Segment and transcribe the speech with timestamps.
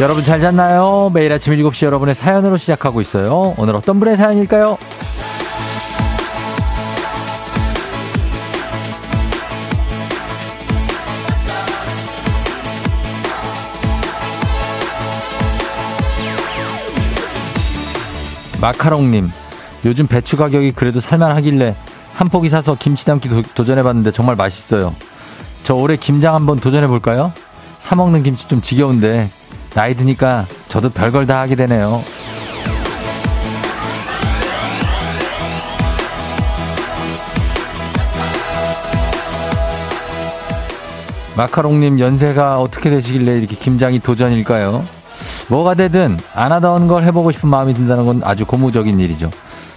[0.00, 1.10] 여러분 잘 잤나요?
[1.12, 3.52] 매일 아침 7시 여러분의 사연으로 시작하고 있어요.
[3.58, 4.78] 오늘 어떤 분의 사연일까요?
[18.58, 19.30] 마카롱님,
[19.84, 21.76] 요즘 배추 가격이 그래도 살만하길래
[22.14, 24.94] 한 포기 사서 김치 담기 도, 전해봤는데 정말 맛있어요.
[25.64, 27.34] 저 올해 김장 한번 도전해볼까요?
[27.80, 29.30] 사먹는 김치 좀 지겨운데
[29.74, 32.02] 나이 드니까 저도 별걸 다 하게 되네요.
[41.36, 44.84] 마카롱님 연세가 어떻게 되시길래 이렇게 김장이 도전일까요?
[45.48, 49.30] 뭐가 되든 안 하던 걸 해보고 싶은 마음이 든다는 건 아주 고무적인 일이죠.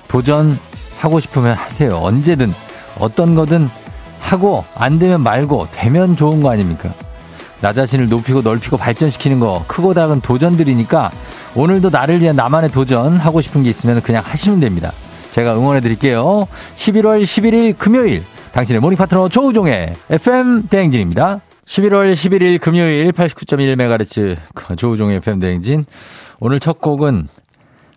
[0.08, 1.96] 도전하고 싶으면 하세요.
[1.96, 2.54] 언제든
[3.00, 3.70] 어떤 거든
[4.20, 6.92] 하고 안 되면 말고 되면 좋은 거 아닙니까?
[7.64, 11.12] 나 자신을 높이고 넓히고 발전시키는 거 크고 작은 도전들이니까
[11.56, 14.92] 오늘도 나를 위한 나만의 도전 하고 싶은 게 있으면 그냥 하시면 됩니다.
[15.32, 16.46] 제가 응원해 드릴게요.
[16.76, 21.40] 11월 11일 금요일 당신의 모닝 파트너 조우종의 FM 대행진입니다.
[21.64, 25.86] 11월 11일 금요일 89.1MHz 조우종의 FM 대행진.
[26.42, 27.30] 오늘 첫 곡은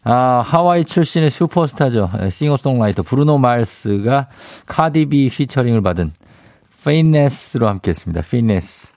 [0.04, 2.08] 아, 하와이 출신의 슈퍼스타죠.
[2.30, 4.28] 싱어송라이터 브루노 마스가
[4.66, 6.12] 카디비 피처링을 받은
[6.84, 8.22] Finesse로 함께 했습니다.
[8.22, 8.95] Finesse.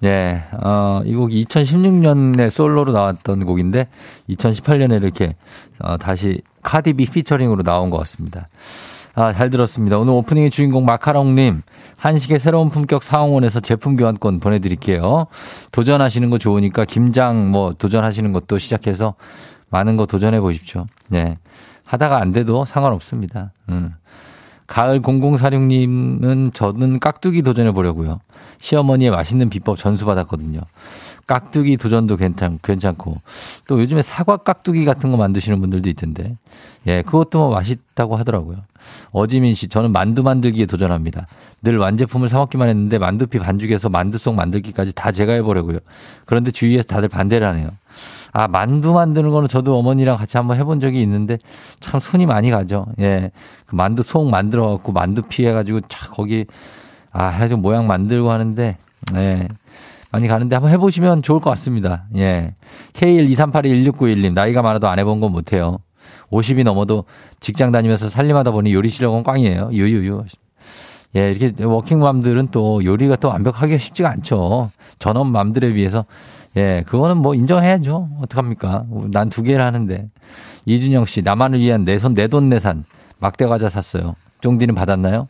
[0.00, 3.86] 네, 어, 이 곡이 2016년에 솔로로 나왔던 곡인데
[4.28, 5.34] 2018년에 이렇게
[5.80, 8.48] 어, 다시 카디비 피처링으로 나온 것 같습니다.
[9.14, 9.96] 아, 잘 들었습니다.
[9.96, 11.62] 오늘 오프닝의 주인공 마카롱님,
[11.96, 15.26] 한식의 새로운 품격 사홍원에서 제품 교환권 보내드릴게요.
[15.70, 19.14] 도전하시는 거 좋으니까 김장 뭐 도전하시는 것도 시작해서
[19.70, 20.86] 많은 거 도전해 보십시오.
[21.08, 21.38] 네.
[21.84, 23.52] 하다가 안 돼도 상관없습니다.
[23.68, 23.94] 음.
[24.66, 28.20] 가을 0046님은 저는 깍두기 도전해 보려고요.
[28.60, 30.60] 시어머니의 맛있는 비법 전수 받았거든요.
[31.26, 33.16] 깍두기 도전도 괜찮, 괜찮고.
[33.66, 36.36] 또 요즘에 사과 깍두기 같은 거 만드시는 분들도 있던데.
[36.86, 38.58] 예, 그것도 뭐 맛있다고 하더라고요.
[39.12, 41.26] 어지민 씨, 저는 만두 만들기에 도전합니다.
[41.62, 45.78] 늘 완제품을 사 먹기만 했는데 만두피 반죽에서 만두 속 만들기까지 다 제가 해보려고요.
[46.26, 47.70] 그런데 주위에서 다들 반대를 하네요.
[48.36, 51.38] 아, 만두 만드는 거는 저도 어머니랑 같이 한번 해본 적이 있는데
[51.78, 52.84] 참 손이 많이 가죠.
[52.98, 53.30] 예.
[53.64, 56.44] 그 만두 속 만들어 갖고 만두 피 해가지고 차 거기
[57.12, 58.76] 아, 해가지고 모양 만들고 하는데,
[59.14, 59.48] 예.
[60.10, 62.06] 많이 가는데 한번 해보시면 좋을 것 같습니다.
[62.16, 62.56] 예.
[62.94, 65.78] K123821691님, 나이가 많아도 안 해본 건 못해요.
[66.32, 67.04] 50이 넘어도
[67.38, 69.70] 직장 다니면서 살림하다 보니 요리 실력은 꽝이에요.
[69.72, 70.24] 유유유.
[71.16, 74.72] 예, 이렇게 워킹맘들은 또 요리가 또 완벽하기가 쉽지가 않죠.
[74.98, 76.04] 전업맘들에 비해서
[76.56, 78.10] 예, 그거는 뭐 인정해야죠.
[78.22, 78.84] 어떡합니까?
[79.10, 80.08] 난 두 개를 하는데.
[80.66, 82.84] 이준영 씨, 나만을 위한 내 손, 내 돈 내산.
[83.18, 84.14] 막대 과자 샀어요.
[84.40, 85.26] 쫑디는 받았나요?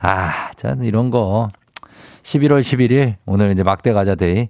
[0.00, 1.50] 아, 자, 이런 거.
[2.22, 4.48] 11월 11일, 오늘 이제 막대 과자 데이.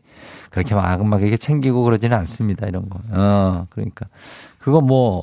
[0.50, 2.67] 그렇게 막, 막 이렇게 챙기고 그러지는 않습니다.
[2.67, 2.99] 이런 거.
[3.12, 4.06] 어, 그러니까.
[4.59, 5.22] 그거 뭐,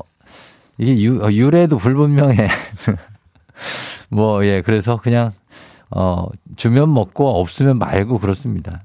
[0.78, 2.48] 이게 유, 어, 유래도 불분명해.
[4.10, 5.32] 뭐, 예, 그래서 그냥,
[5.92, 8.84] 어, 주면 먹고 없으면 말고 그렇습니다.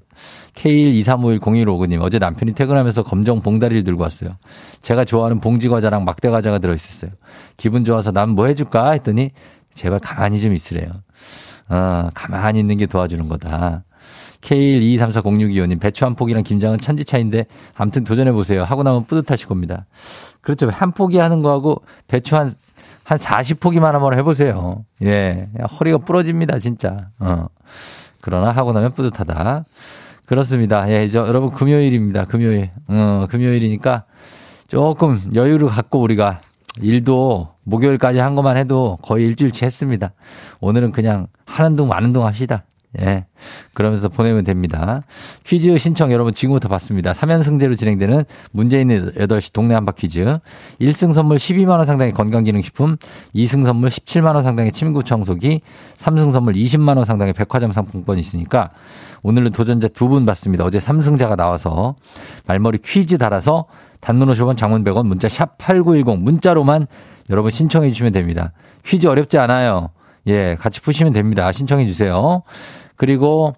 [0.54, 4.36] K123510159님, 어제 남편이 퇴근하면서 검정 봉다리를 들고 왔어요.
[4.82, 7.10] 제가 좋아하는 봉지 과자랑 막대 과자가 들어있었어요.
[7.56, 8.92] 기분 좋아서 난 뭐 해줄까?
[8.92, 9.30] 했더니,
[9.74, 10.90] 제발 가만히 좀 있으래요.
[11.68, 13.84] 어, 가만히 있는 게 도와주는 거다.
[14.42, 18.64] K1234062호님, 배추 한 포기랑 김장은 천지 차인데, 아무튼 도전해보세요.
[18.64, 19.86] 하고 나면 뿌듯하실 겁니다.
[20.40, 20.68] 그렇죠.
[20.70, 22.52] 한 포기 하는 거하고, 배추 한,
[23.04, 24.84] 한 40포기만 한번 해보세요.
[25.02, 25.48] 예.
[25.78, 27.08] 허리가 부러집니다, 진짜.
[27.18, 27.46] 어.
[28.22, 29.64] 그러나 하고 나면 뿌듯하다.
[30.30, 30.88] 그렇습니다.
[30.88, 32.24] 예, 이제 여러분 금요일입니다.
[32.26, 32.70] 금요일.
[32.86, 34.04] 어, 금요일이니까
[34.68, 36.40] 조금 여유를 갖고 우리가
[36.80, 40.12] 일도 목요일까지 한 것만 해도 거의 일주일치 했습니다.
[40.60, 42.62] 오늘은 그냥 하는 둥 마는 둥 합시다.
[42.98, 43.26] 예.
[43.72, 45.02] 그러면서 보내면 됩니다.
[45.44, 47.12] 퀴즈 신청 여러분 지금부터 받습니다.
[47.12, 48.24] 3연승제로 진행되는
[48.80, 50.38] 있는 8시 동네 한바 퀴즈.
[50.80, 52.96] 1승 선물 12만원 상당의 건강기능식품,
[53.34, 55.60] 2승 선물 17만원 상당의 침구 청소기,
[55.98, 58.70] 3승 선물 20만원 상당의 백화점 상품권이 있으니까
[59.22, 60.64] 오늘은 도전자 두 분 받습니다.
[60.64, 61.94] 어제 3승자가 나와서
[62.48, 63.66] 말머리 퀴즈 달아서
[64.00, 66.88] 단문 50원 장문 100원 문자 샵 8910 문자로만
[67.28, 68.52] 여러분 신청해 주시면 됩니다.
[68.84, 69.90] 퀴즈 어렵지 않아요.
[70.26, 71.50] 예, 같이 푸시면 됩니다.
[71.52, 72.42] 신청해 주세요.
[73.00, 73.54] 그리고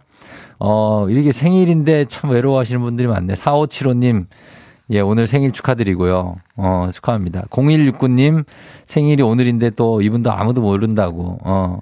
[0.60, 3.34] 어, 이렇게 생일인데 참 외로워하시는 분들이 많네.
[3.34, 4.26] 4575님,
[4.90, 6.36] 예, 오늘 생일 축하드리고요.
[6.58, 7.46] 어, 축하합니다.
[7.50, 8.44] 0169님,
[8.86, 11.80] 생일이 오늘인데 또 이분도 아무도 모른다고, 어.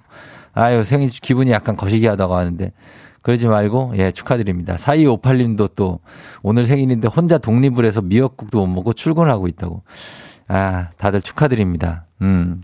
[0.54, 2.72] 아유, 생일 기분이 약간 거시기 하다고 하는데,
[3.20, 4.76] 그러지 말고, 예, 축하드립니다.
[4.76, 6.00] 4258님도 또
[6.42, 9.82] 오늘 생일인데 혼자 독립을 해서 미역국도 못 먹고 출근을 하고 있다고.
[10.48, 12.06] 아, 다들 축하드립니다.
[12.22, 12.62] 음.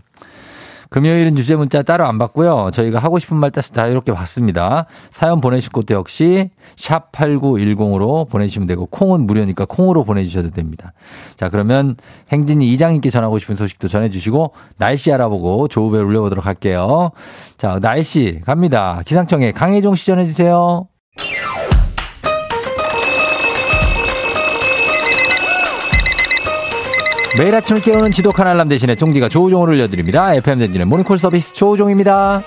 [0.89, 2.69] 금요일은 주제 문자 따로 안 받고요.
[2.71, 4.85] 저희가 하고 싶은 말 따서 자유롭게 받습니다.
[5.09, 10.93] 사연 보내실 것도 역시 샵 8910으로 보내주시면 되고 콩은 무료니까 콩으로 보내주셔도 됩니다.
[11.35, 11.95] 자 그러면
[12.31, 17.11] 행진이 이장님께 전하고 싶은 소식도 전해주시고 날씨 알아보고 조우배 올려보도록 할게요.
[17.57, 19.01] 자 날씨 갑니다.
[19.05, 20.87] 기상청에 강혜종 시 전해주세요.
[27.37, 30.33] 매일 아침을 깨우는 지독한 알람 대신에 종디가 조우종을 올려드립니다.
[30.33, 32.41] FM 댕진의 모닝콜 서비스 조우종입니다.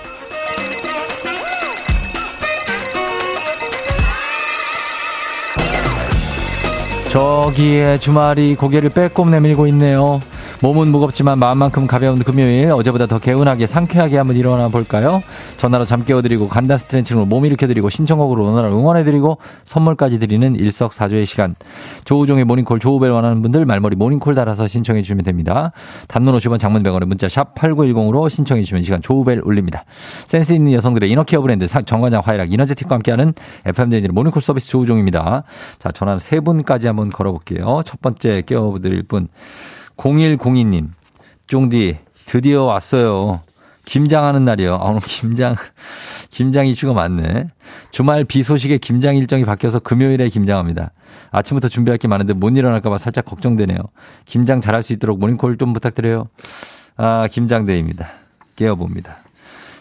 [7.09, 10.19] 저기에 주말이 고개를 빼꼼 내밀고 있네요.
[10.61, 15.23] 몸은 무겁지만 마음만큼 가벼운 금요일 어제보다 더 개운하게 상쾌하게 한번 일어나 볼까요?
[15.57, 21.55] 전화로 잠 깨워드리고 간단 스트레칭으로 몸 일으켜드리고 신청곡으로 오늘 응원해드리고 선물까지 드리는 일석사조의 시간.
[22.05, 25.71] 조우종의 모닝콜 조우벨 원하는 분들 말머리 모닝콜 달아서 신청해 주시면 됩니다.
[26.07, 29.83] 단문 50원 장문 100원에 문자 샵 8910으로 신청해 주시면 시간 조우벨 올립니다.
[30.27, 33.33] 센스 있는 여성들의 inner care 브랜드 정관장 화애락 이너제틱과 함께하는
[33.65, 35.43] FM댕진의 모닝콜 서비스 조우종입니다.
[35.79, 37.81] 자 전화 세 분까지 한번 걸어볼게요.
[37.83, 39.27] 첫 번째 깨워드릴 분
[40.01, 40.87] 0102님,
[41.45, 43.41] 쫑디, 드디어 왔어요.
[43.85, 44.75] 김장하는 날이요.
[44.75, 45.55] 아, 오늘 김장,
[46.31, 47.47] 김장 이슈가 많네.
[47.91, 50.91] 주말 비 소식에 김장 일정이 바뀌어서 금요일에 김장합니다.
[51.31, 53.77] 아침부터 준비할 게 많은데 못 일어날까봐 살짝 걱정되네요.
[54.25, 56.27] 김장 잘할 수 있도록 모닝콜 좀 부탁드려요.
[56.97, 58.09] 아, 김장대입니다.
[58.55, 59.17] 깨워봅니다.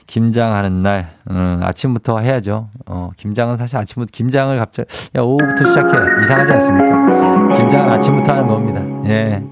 [0.06, 2.69] 김장하는 날, 음, 아침부터 해야죠.
[2.87, 5.96] 어, 김장은 사실 아침부터, 김장을 갑자기, 야, 오후부터 시작해.
[6.23, 7.56] 이상하지 않습니까?
[7.56, 9.08] 김장은 아침부터 하는 겁니다.
[9.08, 9.43] 예.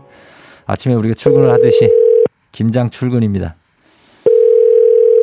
[0.69, 1.91] 아침에 우리가 출근을 하듯이
[2.53, 3.55] 김장 출근입니다.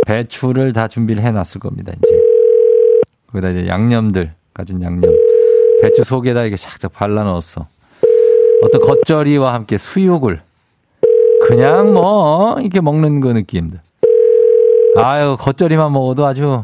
[0.07, 1.94] 배추를 다 준비를 해놨을 겁니다.
[1.95, 2.15] 이제
[3.27, 5.13] 거기다 이제 양념들 가진 양념
[5.83, 7.68] 배추 속에다 이렇게 샥샥 발라 넣었어.
[8.63, 10.42] 어떤 겉절이와 함께 수육을
[11.48, 13.80] 그냥 뭐 이렇게 먹는 그 느낌들.
[14.98, 16.63] 아유 겉절이만 먹어도 아주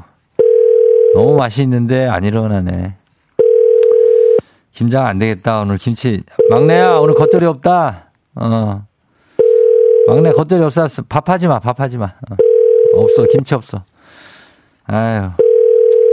[1.14, 2.96] 너무 맛있는데 안 일어나네.
[4.74, 8.11] 김장 안 되겠다 오늘 김치 막내야 오늘 겉절이 없다.
[8.36, 8.86] 어.
[10.08, 10.88] 막내 겉절이 없어.
[11.08, 12.06] 밥하지 마, 밥하지 마.
[12.06, 12.36] 어.
[12.94, 13.84] 없어, 김치 없어.
[14.86, 15.30] 아유,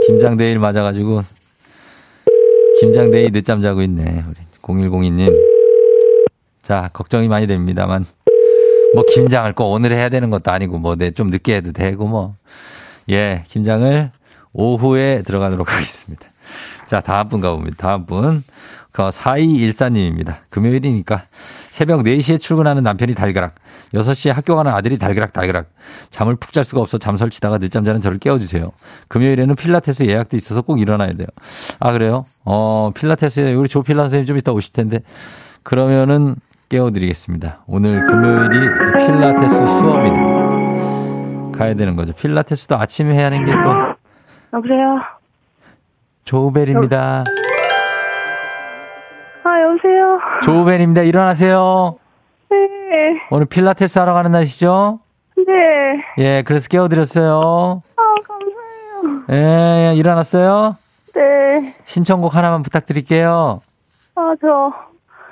[0.07, 1.23] 김장 내일 맞아가지고,
[2.79, 4.23] 김장 내일 늦잠 자고 있네.
[4.27, 5.35] 우리 0102님.
[6.61, 8.05] 자, 걱정이 많이 됩니다만,
[8.93, 12.33] 뭐, 김장을 꼭 오늘 해야 되는 것도 아니고, 뭐, 네, 좀 늦게 해도 되고, 뭐.
[13.09, 14.11] 예, 김장을
[14.53, 16.27] 오후에 들어가도록 하겠습니다.
[16.85, 17.77] 자, 다음 분 가봅니다.
[17.77, 18.43] 다음 분.
[18.91, 20.37] 그 4214님입니다.
[20.49, 21.23] 금요일이니까
[21.79, 23.55] 새벽 4시에 출근하는 남편이 달그락.
[23.93, 25.67] 6시에 학교 가는 아들이 달그락 달그락.
[26.09, 28.69] 잠을 푹 잘 수가 없어 잠 설치다가 늦잠 자는 저를 깨워주세요.
[29.07, 31.27] 금요일에는 필라테스 예약도 있어서 꼭 일어나야 돼요.
[31.79, 32.25] 아, 그래요?
[32.43, 34.99] 어, 필라테스에 우리 조 필라 선생님 좀 이따 오실 텐데.
[35.63, 36.35] 그러면은
[36.67, 37.63] 깨워드리겠습니다.
[37.65, 38.59] 오늘 금요일이
[38.97, 41.57] 필라테스 수업입니다.
[41.57, 42.11] 가야 되는 거죠.
[42.11, 43.69] 필라테스도 아침에 해야 하는 게 또.
[44.51, 44.99] 여보세요?
[46.25, 47.23] 조우벨입니다.
[50.43, 51.01] 조우벨입니다.
[51.03, 51.97] 일어나세요.
[52.49, 52.57] 네.
[53.31, 54.99] 오늘 필라테스 하러 가는 날이시죠?
[55.37, 56.23] 네.
[56.23, 57.81] 예, 그래서 깨워드렸어요.
[57.95, 59.25] 아, 감사해요.
[59.31, 60.75] 예, 일어났어요?
[61.15, 61.73] 네.
[61.85, 63.61] 신청곡 하나만 부탁드릴게요.
[64.15, 64.73] 아, 저,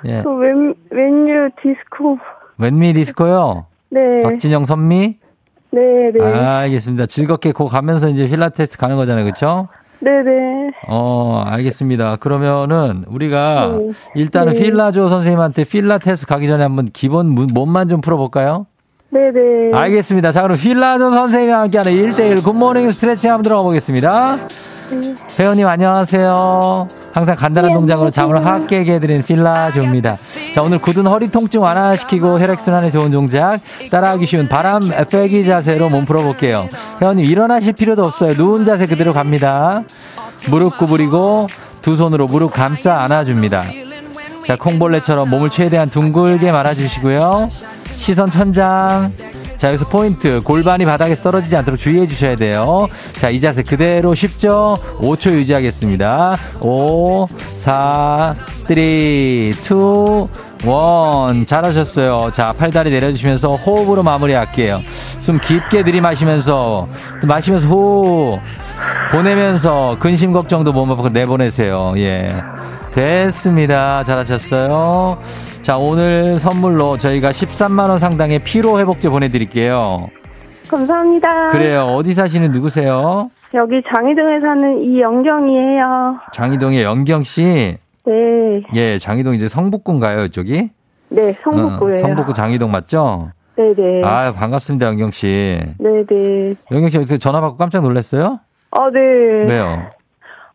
[0.04, 0.22] 예.
[0.22, 2.18] 그 웬, 웬유 디스코.
[2.58, 3.66] 웬미 디스코요?
[3.90, 4.00] 네.
[4.22, 5.18] 박진영 선미?
[5.70, 5.80] 네,
[6.14, 6.24] 네.
[6.24, 7.06] 아, 알겠습니다.
[7.06, 9.24] 즐겁게 고 가면서 이제 필라테스 가는 거잖아요.
[9.24, 9.68] 그쵸?
[10.00, 10.70] 네네.
[10.88, 12.16] 어, 알겠습니다.
[12.16, 13.90] 그러면은 우리가 네.
[14.14, 14.60] 일단은 네.
[14.62, 18.66] 필라조 선생님한테 필라테스 가기 전에 한번 기본 무- 몸만 좀 풀어볼까요?
[19.10, 19.72] 네네.
[19.74, 20.32] 알겠습니다.
[20.32, 24.36] 자, 그럼 필라조 선생님과 함께하는 1대1 굿모닝 스트레칭 한번 들어가 보겠습니다.
[24.90, 25.14] 네.
[25.38, 26.88] 회원님 안녕하세요.
[27.12, 30.14] 항상 간단한 동작으로 잠을 확 깨게 해드리는 필라조입니다.
[30.54, 34.80] 자, 오늘 굳은 허리 통증 완화시키고 혈액순환에 좋은 동작, 따라하기 쉬운 바람
[35.10, 36.68] 빼기 자세로 몸 풀어볼게요.
[37.00, 38.34] 회원님 일어나실 필요도 없어요.
[38.34, 39.82] 누운 자세 그대로 갑니다.
[40.48, 41.48] 무릎 구부리고
[41.82, 43.64] 두 손으로 무릎 감싸 안아줍니다.
[44.46, 47.48] 자, 콩벌레처럼 몸을 최대한 둥글게 말아주시고요.
[47.96, 49.12] 시선 천장.
[49.58, 50.40] 자, 여기서 포인트.
[50.44, 52.86] 골반이 바닥에 떨어지지 않도록 주의해 주셔야 돼요.
[53.14, 54.78] 자, 이 자세 그대로 쉽죠?
[55.00, 56.36] 5초 유지하겠습니다.
[56.60, 58.34] 5, 4,
[58.68, 59.54] 3, 2,
[60.62, 61.46] 1.
[61.46, 62.30] 잘하셨어요.
[62.32, 64.80] 자, 팔다리 내려주시면서 호흡으로 마무리할게요.
[65.18, 66.88] 숨 깊게 들이마시면서,
[67.26, 68.38] 마시면서 후.
[69.10, 71.94] 보내면서 근심 걱정도 몸 앞으로 내보내세요.
[71.96, 72.32] 예.
[72.94, 74.04] 됐습니다.
[74.04, 75.18] 잘하셨어요.
[75.68, 80.08] 자, 오늘 선물로 저희가 13만원 상당의 피로회복제 보내드릴게요.
[80.66, 81.50] 감사합니다.
[81.50, 81.82] 그래요.
[81.82, 83.28] 어디 사시는 누구세요?
[83.52, 86.20] 여기 장희동에 사는 이영경이에요.
[86.32, 87.76] 장희동의 영경씨.
[88.06, 88.62] 네.
[88.76, 90.70] 예, 장희동 이제 성북구인가요, 이쪽이?
[91.10, 91.96] 네, 성북구예요.
[91.96, 93.30] 어, 성북구 장희동 맞죠?
[93.56, 94.04] 네네.
[94.06, 95.58] 아 반갑습니다, 영경 씨.
[95.78, 96.54] 네네.
[96.72, 98.40] 영경 씨 어떻게 전화 받고 깜짝 놀랐어요?
[98.70, 99.00] 아, 네.
[99.00, 99.90] 왜요?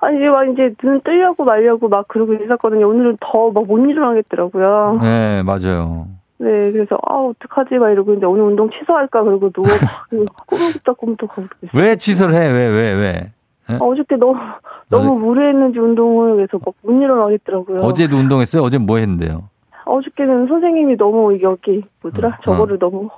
[0.03, 2.87] 아니, 이제 막 이제 눈 뜨려고 말려고 막 그러고 있었거든요.
[2.87, 4.99] 오늘은 더 막 못 일어나겠더라고요.
[5.01, 6.07] 네, 맞아요.
[6.39, 7.75] 네, 그래서, 아, 어떡하지?
[7.75, 9.23] 막 이러고 있는데 오늘 운동 취소할까?
[9.23, 10.07] 그러고 누워 막
[10.47, 11.81] 꾸물꾸덕 꾸물떡 하고 있어요.
[11.81, 12.47] 왜 취소를 해?
[12.47, 13.31] 왜, 왜, 왜?
[13.67, 14.35] 아, 어저께 너무,
[14.89, 17.79] 너무 무리했는지 운동을 그래서 막 못 일어나겠더라고요.
[17.81, 18.61] 어제도 운동했어요?
[18.61, 19.43] 어제 뭐 했는데요?
[19.85, 22.29] 어저께는 선생님이 너무 여기 뭐더라?
[22.29, 23.09] 어, 저거를 너무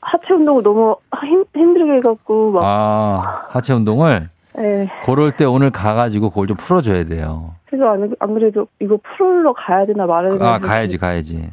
[0.00, 4.28] 하체 운동을 너무 힘, 힘들게 해갖고 막 아, 하체 운동을?
[4.58, 4.88] 예.
[5.04, 7.54] 그럴 때 오늘 가가지고 그걸 좀 풀어줘야 돼요.
[7.66, 11.48] 그래서 안, 안 그래도 이거 풀러 가야 되나 말아야 되나 아, 가야지, 가야지.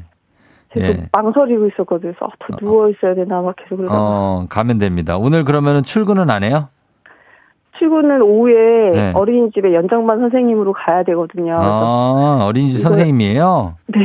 [0.69, 1.07] 계속 예.
[1.13, 2.13] 망설이고 있었거든요.
[2.13, 5.17] 그래서 아, 더 누워 있어야 되나 막 계속 그러다가 어, 가면 됩니다.
[5.17, 6.69] 오늘 그러면은 출근은 안 해요?
[7.77, 9.11] 출근은 오후에 네.
[9.13, 11.55] 어린이집에 연장반 선생님으로 가야 되거든요.
[11.59, 13.75] 아, 어린이집 이거- 선생님이에요?
[13.93, 13.99] 네.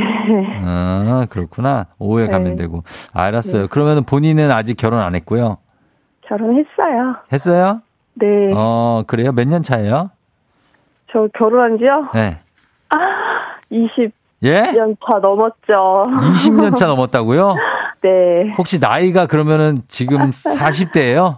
[0.63, 1.87] 아, 그렇구나.
[1.97, 2.55] 오후에 가면 네.
[2.57, 2.83] 되고.
[3.13, 3.67] 알았어요.
[3.69, 5.57] 그러면은 본인은 아직 결혼 안 했고요.
[6.27, 7.15] 결혼했어요.
[7.33, 7.81] 했어요?
[8.15, 8.51] 네.
[8.55, 9.31] 어, 그래요?
[9.31, 10.11] 몇 년 차예요?
[11.11, 12.07] 저 결혼한 지요?
[12.13, 12.37] 네.
[13.71, 14.11] 20년
[14.43, 14.71] 예?
[14.73, 16.03] 차 넘었죠.
[16.07, 17.55] 20년 차 넘었다고요?
[18.01, 18.53] 네.
[18.57, 21.37] 혹시 나이가 그러면은 지금 40대예요?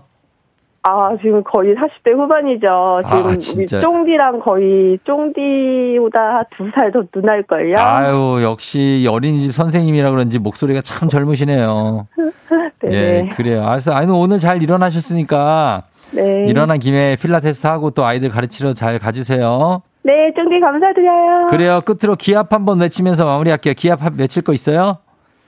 [0.87, 3.01] 아, 지금 거의 40대 후반이죠.
[3.05, 3.81] 지금 아, 우리 진짜.
[3.81, 7.77] 쫑디랑 거의 쫑디보다 두 살 더 누날걸요?
[7.79, 12.07] 아유, 역시 어린이집 선생님이라 그런지 목소리가 참 젊으시네요.
[12.83, 12.91] 네.
[12.91, 13.63] 예, 그래요.
[13.65, 13.93] 알았어.
[13.93, 15.83] 아니, 오늘 잘 일어나셨으니까
[16.15, 16.45] 네.
[16.47, 19.81] 일어난 김에 필라테스 하고 또 아이들 가르치러 잘 가주세요.
[20.03, 21.47] 네, 쫑디 감사드려요.
[21.47, 21.81] 그래요.
[21.81, 23.73] 끝으로 기합 한번 외치면서 마무리할게요.
[23.75, 24.99] 기합 한- 외칠 거 있어요?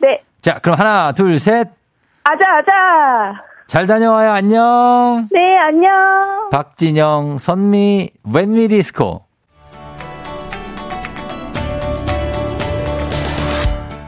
[0.02, 0.22] 네.
[0.42, 1.68] 자, 그럼 하나, 둘, 셋.
[2.24, 3.42] 아자, 아자.
[3.68, 4.32] 잘 다녀와요.
[4.32, 5.28] 안녕.
[5.32, 6.50] 네, 안녕.
[6.52, 9.22] 박진영, 선미, When We Disco.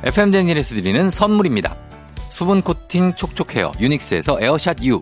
[0.04, 1.76] FM 댕진에서 드리는 선물입니다.
[2.30, 5.02] 수분 코팅 촉촉 헤어 유닉스에서 에어샷 U,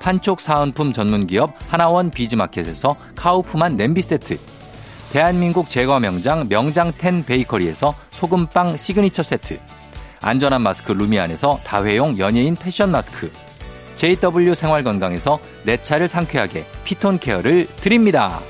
[0.00, 4.38] 판촉 사은품 전문기업 하나원 비즈마켓에서 카우프만 냄비 세트,
[5.12, 9.60] 대한민국 제과 명장 명장텐 베이커리에서 소금빵 시그니처 세트,
[10.22, 13.30] 안전한 마스크 루미안에서 다회용 연예인 패션 마스크,
[13.96, 18.40] JW 생활건강에서 내 차를 상쾌하게 피톤 케어를 드립니다.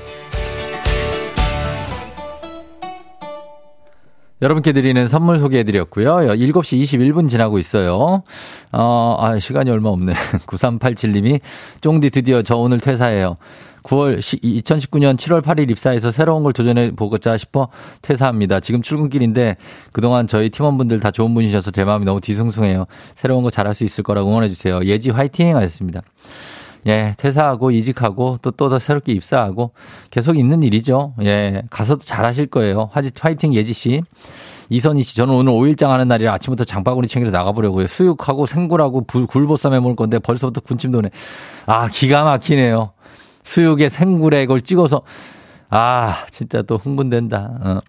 [4.41, 6.15] 여러분께 드리는 선물 소개해드렸고요.
[6.15, 8.23] 7시 21분 지나고 있어요.
[8.71, 10.13] 어, 아, 시간이 얼마 없네.
[10.47, 11.41] 9387님이
[11.81, 13.37] 쫑디 드디어 저 오늘 퇴사해요.
[13.83, 17.69] 9월 2019년 7월 8일 입사해서 새로운 걸 도전해 보고자 싶어
[18.01, 18.59] 퇴사합니다.
[18.59, 19.57] 지금 출근길인데
[19.91, 22.85] 그동안 저희 팀원분들 다 좋은 분이셔서 제 마음이 너무 뒤숭숭해요.
[23.15, 24.83] 새로운 거 잘할 수 있을 거라고 응원해 주세요.
[24.85, 26.01] 예지 화이팅 하셨습니다.
[26.87, 29.71] 예, 퇴사하고 이직하고 또 또 더 새롭게 입사하고
[30.09, 31.13] 계속 있는 일이죠.
[31.23, 32.89] 예, 가서도 잘하실 거예요.
[32.91, 34.01] 화지 화이팅 예지 씨.
[34.69, 37.87] 이선희 씨, 저는 오늘 5일장 하는 날이라 아침부터 장바구니 챙기러 나가보려고요.
[37.87, 41.09] 수육하고 생굴하고 굴, 굴보쌈 해 먹을 건데 벌써부터 군침 도네.
[41.65, 42.91] 아, 기가 막히네요.
[43.43, 45.01] 수육에 생굴에 이걸 찍어서
[45.69, 47.51] 아, 진짜 또 흥분된다.
[47.61, 47.79] 어.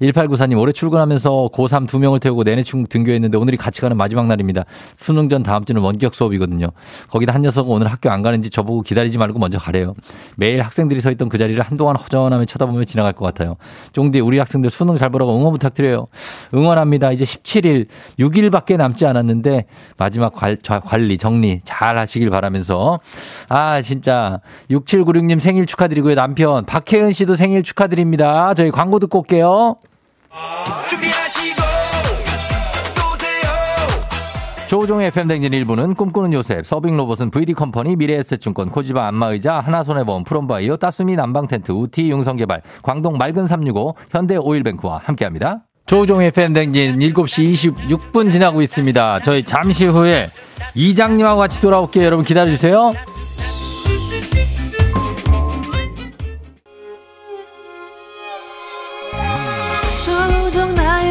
[0.00, 4.64] 1894님, 올해 출근하면서 고3 두 명을 태우고 내내 중 등교했는데 오늘이 같이 가는 마지막 날입니다.
[4.96, 6.68] 수능 전 다음 주는 원격 수업이거든요.
[7.10, 9.94] 거기다 한 녀석은 오늘 학교 안 가는지 저보고 기다리지 말고 먼저 가래요.
[10.36, 13.56] 매일 학생들이 서 있던 그 자리를 한동안 허전하며 쳐다보며 지나갈 것 같아요.
[13.92, 16.06] 쫑디, 우리 학생들 수능 잘 보라고 응원 부탁드려요.
[16.54, 17.12] 응원합니다.
[17.12, 17.86] 이제 17일,
[18.18, 20.56] 6일밖에 남지 않았는데 마지막 관
[21.02, 23.00] 리, 정리 잘 하시길 바라면서
[23.48, 26.14] 아, 진짜 6796님 생일 축하드리고요.
[26.14, 28.54] 남편 박혜은 씨도 생일 축하드립니다.
[28.54, 29.76] 저희 광고 듣고 올게요.
[34.68, 42.10] 조종의 FM댕진 1부는 꿈꾸는 요셉, 서빙로봇은 VD컴퍼니, 미래에셋증권, 코지바 안마의자, 하나손해보험, 프롬바이오, 따스미 난방텐트, 우티
[42.10, 45.64] 융성개발, 광동 맑은 365, 현대오일뱅크와 함께합니다.
[45.84, 49.20] 조종의 팬댕진 7시 26분 지나고 있습니다.
[49.20, 50.30] 저희 잠시 후에
[50.74, 52.04] 이장님하고 같이 돌아올게요.
[52.04, 52.92] 여러분 기다려주세요.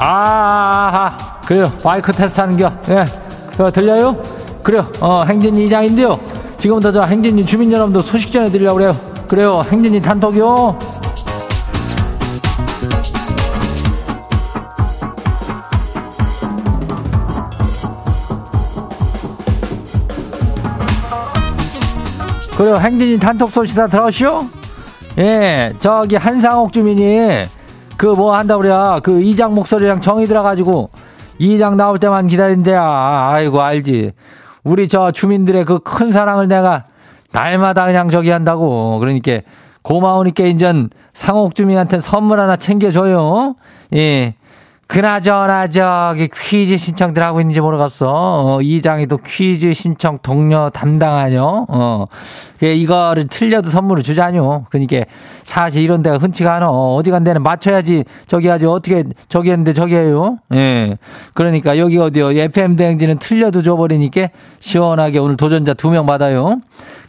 [0.00, 1.72] 아, 그래요.
[1.84, 2.72] 마이크 테스트 하는 겨.
[2.88, 3.04] 예.
[3.60, 4.16] 어, 들려요?
[4.62, 4.86] 그래요.
[5.00, 6.18] 어, 행진이 이장인데요.
[6.56, 8.96] 지금부터 저 행진이 주민 여러분들 소식 전해드리려고 그래요.
[9.26, 9.62] 그래요.
[9.68, 10.78] 행진이 단톡이요.
[22.56, 22.76] 그래요.
[22.76, 24.48] 행진이 단톡 소식 다 들었슈?
[25.18, 27.44] 예, 저기 한상옥 주민이
[27.98, 30.88] 그 뭐 한다 그래야 그 이장 목소리랑 정이 들어가지고
[31.38, 32.80] 이장 나올 때만 기다린대야.
[32.82, 34.12] 아이고 알지.
[34.64, 36.84] 우리 저 주민들의 그 큰 사랑을 내가
[37.32, 38.98] 날마다 그냥 저기 한다고.
[38.98, 39.40] 그러니까
[39.82, 43.56] 고마우니까 인전 상옥 주민한테 선물 하나 챙겨줘요.
[43.94, 44.34] 예.
[44.88, 48.06] 그나저나 저기 퀴즈 신청들 하고 있는지 모르겠어.
[48.08, 51.66] 어, 이장이 또 퀴즈 신청 동료 담당하뇨.
[51.68, 52.06] 어.
[52.62, 54.64] 이거를 틀려도 선물을 주자뇨.
[54.70, 55.04] 그러니까
[55.44, 56.70] 사실 이런 데가 흔치가 않아.
[56.70, 58.04] 어디 간 데는 맞춰야지.
[58.26, 58.64] 저기 하지.
[58.64, 60.38] 어떻게 저기 했는데 저기 해요.
[60.54, 60.96] 예.
[61.34, 62.32] 그러니까 여기 어디요.
[62.32, 64.28] FM 대행지는 틀려도 줘버리니까
[64.60, 66.60] 시원하게 오늘 도전자 두 명 받아요.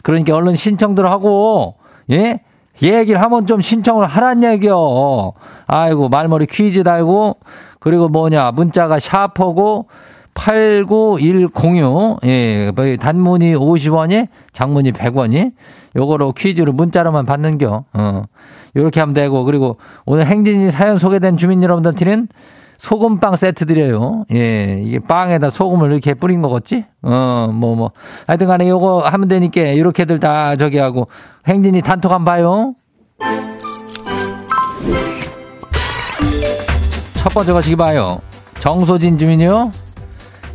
[0.02, 1.76] 그러니까 얼른 신청들 하고,
[2.10, 2.40] 예?
[2.82, 5.32] 얘기를 하면 좀 신청을 하란 얘기요.
[5.66, 7.36] 아이고, 말머리 퀴즈 달고,
[7.80, 9.86] 그리고 뭐냐, 문자가 샤퍼고,
[10.34, 15.52] 89106, 예, 뭐 단문이 50원이, 장문이 100원이,
[15.96, 18.22] 요거로 퀴즈로 문자로만 받는겨, 어.
[18.76, 22.28] 요렇게 하면 되고, 그리고 오늘 행진이 사연 소개된 주민 여러분들한테는
[22.78, 24.24] 소금빵 세트 드려요.
[24.32, 26.86] 예, 이게 빵에다 소금을 이렇게 뿌린 거겠지?
[27.02, 27.90] 어, 뭐, 뭐.
[28.26, 31.08] 하여튼 간에 요거 하면 되니까, 이렇게들 다 저기 하고,
[31.46, 32.74] 행진이 단톡 한번 봐요.
[37.20, 38.18] 첫 번째 거시기 봐요.
[38.60, 39.70] 정소진 주민이요.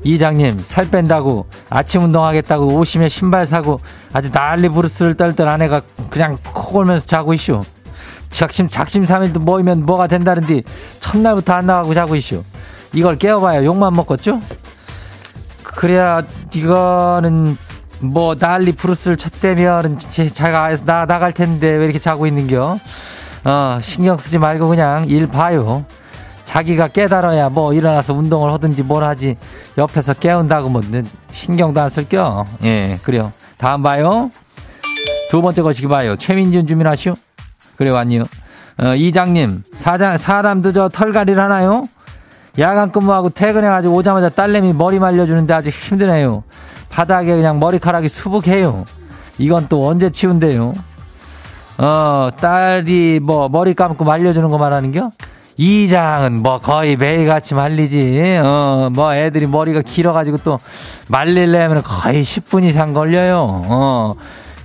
[0.01, 3.79] 이장님, 살 뺀다고, 아침 운동하겠다고, 오시면 신발 사고,
[4.13, 7.61] 아주 난리 부르스를 떨던 아내가 그냥 코 골면서 자고 있슈.
[8.31, 10.63] 작심, 작심 삼일도 모이면 뭐가 된다는데,
[11.01, 12.43] 첫날부터 안 나가고 자고 있슈.
[12.93, 14.41] 이걸 깨워봐야 욕만 먹겠죠?
[15.61, 17.57] 그래야, 이거는,
[17.99, 19.99] 뭐, 난리 부르스를 쳤대면은,
[20.33, 22.79] 자가 나, 나갈 텐데, 왜 이렇게 자고 있는겨?
[23.43, 25.85] 어, 신경 쓰지 말고 그냥 일 봐요.
[26.45, 29.35] 자기가 깨달아야 뭐 일어나서 운동을 하든지 뭘 하지
[29.77, 30.81] 옆에서 깨운다고 뭐
[31.31, 32.45] 신경도 안 쓸겨.
[32.63, 33.33] 예, 그래요.
[33.57, 34.31] 다음 봐요.
[35.29, 36.15] 두 번째 거시기 봐요.
[36.15, 37.15] 최민준 주민하시오.
[37.75, 38.25] 그래요, 아니요.
[38.77, 41.83] 어, 이장님, 사장, 사람도 저 털갈이를 하나요?
[42.59, 46.43] 야간 근무하고 퇴근해가지고 오자마자 딸내미 머리 말려주는데 아주 힘드네요.
[46.89, 48.85] 바닥에 그냥 머리카락이 수북해요.
[49.37, 50.73] 이건 또 언제 치운대요?
[51.77, 55.11] 어, 딸이 뭐 머리 감고 말려주는 거 말하는겨?
[55.57, 58.39] 이장은 뭐 거의 매일같이 말리지.
[58.43, 60.59] 어, 뭐 애들이 머리가 길어가지고 또
[61.07, 63.39] 말리려면 거의 10분 이상 걸려요.
[63.39, 64.15] 어.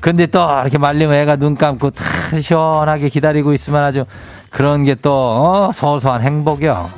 [0.01, 2.05] 근데 또 이렇게 말리면 애가 눈 감고 다
[2.41, 4.05] 시원하게 기다리고 있으면 아주
[4.51, 6.91] 그런 게 또, 어, 소소한 행복이요.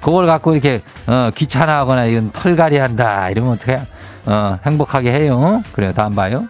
[0.00, 3.30] 그걸 갖고 이렇게, 어, 귀찮아하거나 이건 털갈이 한다.
[3.30, 3.80] 이러면 어떡해.
[4.26, 5.62] 어, 행복하게 해요.
[5.72, 5.92] 그래요.
[5.92, 6.46] 다음 봐요.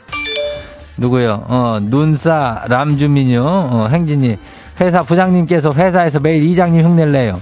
[0.98, 1.44] 누구요?
[1.48, 3.42] 어, 눈싸 람주민요.
[3.42, 4.36] 어, 행진이.
[4.80, 7.40] 회사 부장님께서 회사에서 매일 이장님 흉내를 내요.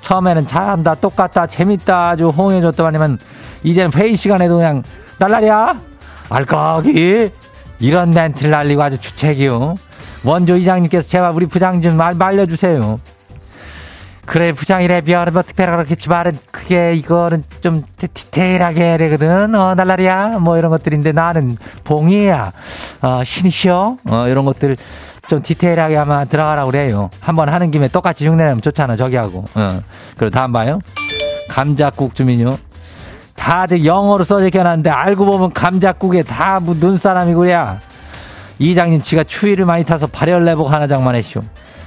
[0.00, 3.18] 처음에는 잘한다, 똑같다, 재밌다 아주 호응해줬더니만
[3.62, 4.82] 이제는 회의 시간에도 그냥
[5.18, 5.78] 날라리야?
[6.30, 7.30] 알까기?
[7.78, 9.74] 이런 멘트를 날리고 아주 주책이요.
[10.24, 12.98] 원조 이장님께서 제발 우리 부장 좀 말, 말려주세요.
[14.26, 20.56] 그래 부장이래 미안해 뭐 특별하게 그렇겠지만 그게 이거는 좀 디테일하게 해야 되거든 어 날라리야 뭐
[20.56, 22.52] 이런 것들인데 나는 봉이야
[23.02, 24.76] 어 신이시여 어 이런 것들
[25.30, 27.08] 좀 디테일하게 아마 들어가라고 그래요.
[27.20, 29.44] 한번 하는 김에 똑같이 흉내내면 좋잖아 저기 하고.
[29.54, 29.80] 어
[30.16, 30.80] 그리고 다음 봐요.
[31.48, 32.58] 감자국 주민요.
[33.36, 37.78] 다들 영어로 써적혀놨는데 알고 보면 감자국에 다 눈사람이고야.
[38.58, 41.42] 이장님 지가 추위를 많이 타서 발열 내복 하나 장만 했쇼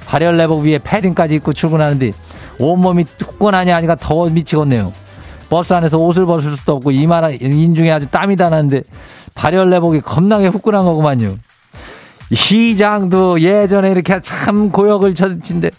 [0.07, 2.11] 발열 내복 위에 패딩까지 입고 출근하는데
[2.59, 4.93] 온몸이 후끈하니 하니까 더워 미치겠네요.
[5.49, 8.83] 버스 안에서 옷을 벗을 수도 없고 이마나 인중에 아주 땀이 다 나는데
[9.35, 11.35] 발열 내복이 겁나게 후끈한 거구만요.
[12.29, 15.69] 이장도 예전에 이렇게 참 고역을 쳐친데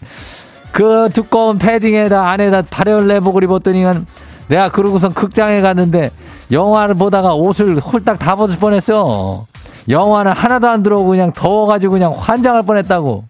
[0.71, 4.05] 그 두꺼운 패딩에다 안에다 발열 내복을 입었더니만
[4.47, 6.11] 내가 그러고선 극장에 갔는데
[6.51, 9.47] 영화를 보다가 옷을 홀딱 다 벗을 뻔했어.
[9.89, 13.25] 영화는 하나도 안 들어오고 그냥 더워가지고 그냥 환장할 뻔했다고.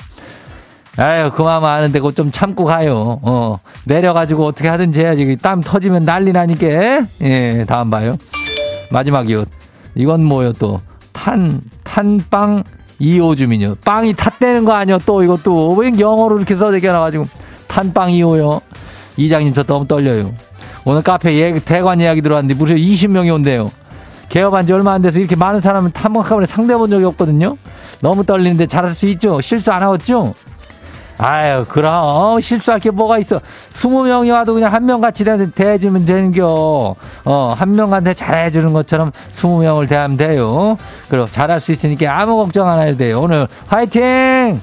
[0.98, 3.20] 아유, 그 마음 아는데 그거 좀 참고 가요.
[3.22, 3.60] 어.
[3.84, 5.38] 내려가지고 어떻게 하든지 해야지.
[5.42, 6.68] 땀 터지면 난리 나니까.
[7.22, 8.16] 예, 다음 봐요.
[8.92, 9.46] 마지막이요.
[9.96, 10.80] 이건 뭐요, 또.
[11.12, 12.64] 탄, 탄빵
[13.00, 13.76] 2호 주민요.
[13.84, 15.76] 빵이 탔대는 거 아니요, 또 이것도.
[15.76, 17.28] 왜 영어로 이렇게 써져 나가지고.
[17.68, 18.62] 탄빵 2호요.
[19.18, 20.34] 이장님 저 너무 떨려요.
[20.86, 23.72] 오늘 카페 예, 대관 예약이 들어왔는데 무려 20명이 온대요.
[24.30, 27.58] 개업한 지 얼마 안 돼서 이렇게 많은 사람을 탐방카본에 상대해 본 적이 없거든요.
[28.02, 29.42] 너무 떨리는데 잘할 수 있죠?
[29.42, 30.34] 실수 안 하겠죠?
[31.18, 33.40] 아유, 그럼, 실수할 게 뭐가 있어.
[33.70, 36.96] 스무 명이 와도 그냥 한 명 같이 대해주면 되는겨.
[37.26, 40.78] 어, 한 명한테 잘해주는 것처럼 스무 명을 대하면 돼요.
[41.10, 43.22] 그리고 잘할 수 있으니까 아무 걱정 안 해도 돼요.
[43.22, 44.62] 오늘 화이팅!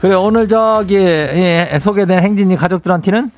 [0.00, 3.30] 그래, 오늘 저기, 예, 소개된 행진이 가족들한테는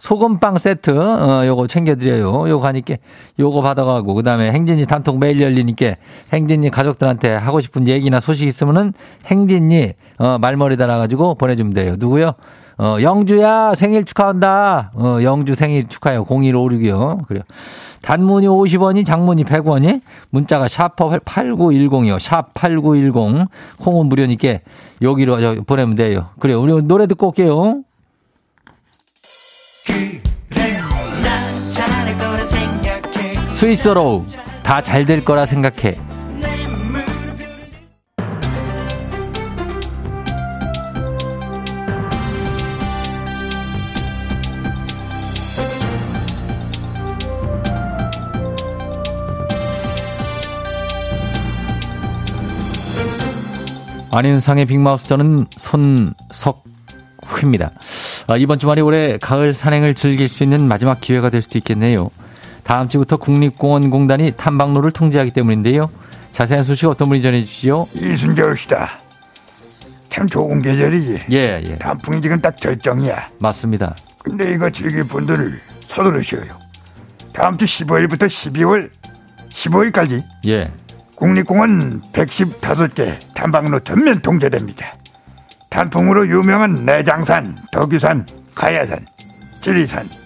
[0.00, 2.48] 소금빵 세트 어 요거 챙겨드려요.
[2.48, 2.94] 요거 가니까
[3.38, 5.96] 요거 받아가고 그다음에 행진이 단톡 매일 열리니까
[6.32, 8.94] 행진이 가족들한테 하고 싶은 얘기나 소식 있으면은
[9.26, 11.96] 행진이 어 말머리 달아가지고 보내주면 돼요.
[11.98, 12.32] 누구요?
[12.78, 14.92] 어 영주야 생일 축하한다.
[14.94, 16.24] 어 영주 생일 축하해요.
[16.24, 17.26] 0156이요.
[17.26, 17.42] 그래요.
[18.00, 22.18] 단문이 50원이 장문이 100원이 문자가 샤퍼 8910이요.
[22.18, 23.48] 샵 8910
[23.80, 24.60] 콩은 무료니까
[25.02, 26.28] 여기로 보내면 돼요.
[26.38, 26.58] 그래요.
[26.62, 27.82] 우리 노래 듣고 올게요.
[33.60, 34.24] 스위스로우
[34.62, 35.98] 다 잘 될 거라 생각해.
[54.12, 55.44] 안윤상의 빅마우스 저는
[57.20, 57.72] 손석휘입니다.
[58.26, 62.10] 아, 이번 주말이 올해 가을 산행을 즐길 수 있는 마지막 기회가 될 수도 있겠네요.
[62.70, 65.90] 다음 주부터 국립공원공단이 탐방로를 통제하기 때문인데요.
[66.30, 67.88] 자세한 소식 어떤 분이 전해주시죠?
[67.96, 69.00] 이순결 씨다.
[70.08, 71.18] 참 좋은 계절이지.
[71.32, 71.78] 예, 예.
[71.78, 73.26] 단풍이 지금 딱 절정이야.
[73.40, 73.96] 맞습니다.
[74.22, 76.60] 근데 이거 즐길 분들을 서두르시어요.
[77.32, 78.88] 다음 주 15일부터 12월
[79.48, 80.70] 15일까지 예.
[81.16, 84.94] 국립공원 115개 탐방로 전면 통제됩니다.
[85.70, 89.08] 단풍으로 유명한 내장산, 덕유산, 가야산,
[89.60, 90.19] 지리산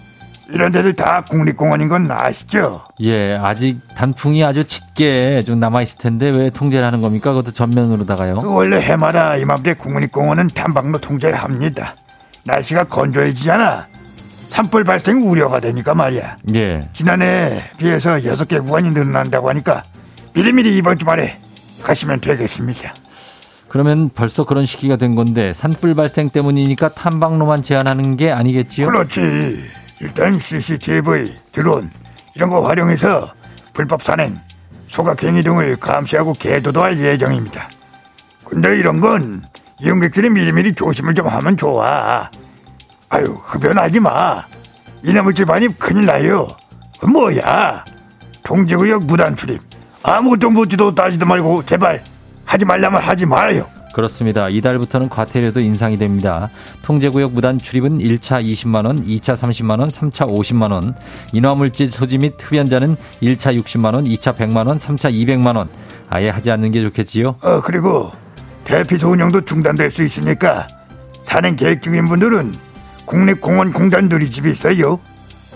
[0.49, 2.85] 이런 데들 다 국립공원인 건 아시죠?
[3.01, 7.31] 예, 아직 단풍이 아주 짙게 좀 남아있을 텐데 왜 통제를 하는 겁니까?
[7.31, 8.35] 그것도 전면으로다가요?
[8.35, 11.95] 그 원래 해마다 이맘때 국립공원은 탐방로 통제를 합니다.
[12.43, 13.87] 날씨가 건조해지잖아.
[14.49, 16.37] 산불 발생 우려가 되니까 말이야.
[16.53, 16.87] 예.
[16.93, 19.83] 지난해에 비해서 6개 구간이 늘어난다고 하니까
[20.33, 21.39] 미리미리 이번 주말에
[21.81, 22.93] 가시면 되겠습니다.
[23.67, 28.85] 그러면 벌써 그런 시기가 된 건데 산불 발생 때문이니까 탐방로만 제한하는 게 아니겠지요?
[28.87, 29.63] 그렇지.
[30.01, 31.89] 일단 CCTV, 드론
[32.35, 33.33] 이런 거 활용해서
[33.73, 34.39] 불법 산행,
[34.87, 37.69] 소각행위 등을 감시하고 계도도할 예정입니다.
[38.45, 39.43] 근데 이런 건
[39.79, 42.29] 이용객들이 미리미리 조심을 좀 하면 좋아.
[43.09, 44.43] 아유, 흡연하지 마.
[45.03, 46.47] 이나물질 반입 큰일 나요.
[46.99, 47.83] 그 뭐야?
[48.43, 49.61] 통제구역 무단 출입.
[50.03, 52.03] 아무것도 묻지도 따지도 말고 제발
[52.45, 53.67] 하지 말라면 하지 말아요.
[53.95, 54.49] 그렇습니다.
[54.49, 56.49] 이달부터는 과태료도 인상이 됩니다.
[56.81, 60.95] 통제구역 무단 출입은 1차 20만원, 2차 30만원, 3차 50만원.
[61.31, 65.69] 인화물질 소지 및 흡연자는 1차 60만원, 2차 100만원, 3차 200만원.
[66.09, 67.37] 아예 하지 않는 게 좋겠지요?
[67.39, 68.11] 어, 그리고
[68.65, 70.67] 대피소 운영도 중단될 수 있으니까
[71.21, 72.53] 산행 계획 중인 분들은
[73.05, 74.99] 국립공원 공단 누리집이 있어요.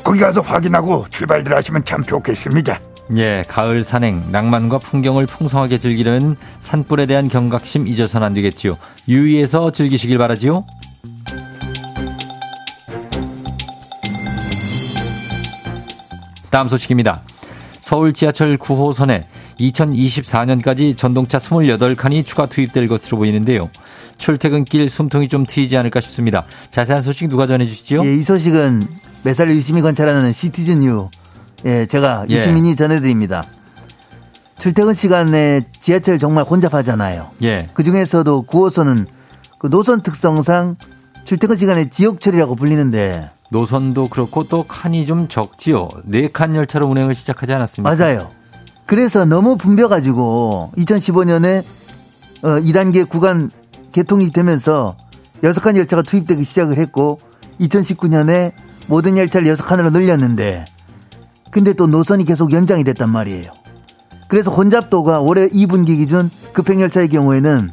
[0.01, 2.79] 거기 가서 확인하고 출발들 하시면 참 좋겠습니다.
[3.17, 8.77] 예, 가을 산행, 낭만과 풍경을 풍성하게 즐기려는 산불에 대한 경각심 잊어서는 안 되겠지요.
[9.07, 10.65] 유의해서 즐기시길 바라지요.
[16.51, 17.23] 다음 소식입니다.
[17.79, 19.25] 서울 지하철 9호선에
[19.59, 23.69] 2024년까지 전동차 28칸이 추가 투입될 것으로 보이는데요.
[24.17, 26.45] 출퇴근길 숨통이 좀 트이지 않을까 싶습니다.
[26.71, 28.05] 자세한 소식 누가 전해주시죠?
[28.05, 28.87] 예, 이 소식은
[29.23, 31.09] 매사를 유심히 관찰하는 시티즌 유.
[31.65, 32.35] 예, 제가 예.
[32.35, 33.43] 유시민이 전해드립니다.
[34.59, 37.27] 출퇴근 시간에 지하철 정말 혼잡하잖아요.
[37.43, 37.69] 예.
[37.73, 39.05] 그 중에서도 9호선은
[39.57, 40.75] 그 노선 특성상
[41.25, 45.89] 출퇴근 시간에 지옥철이라고 불리는데 노선도 그렇고 또 칸이 좀 적지요.
[46.05, 47.95] 네 칸 열차로 운행을 시작하지 않았습니까?
[47.95, 48.31] 맞아요.
[48.85, 51.63] 그래서 너무 붐벼가지고 2015년에
[52.41, 53.49] 어, 2단계 구간
[53.91, 54.95] 개통이 되면서
[55.43, 57.19] 6칸 열차가 투입되기 시작을 했고
[57.61, 58.51] 2019년에
[58.87, 60.65] 모든 열차를 6칸으로 늘렸는데
[61.51, 63.51] 근데 또 노선이 계속 연장이 됐단 말이에요.
[64.27, 67.71] 그래서 혼잡도가 올해 2분기 기준 급행열차의 경우에는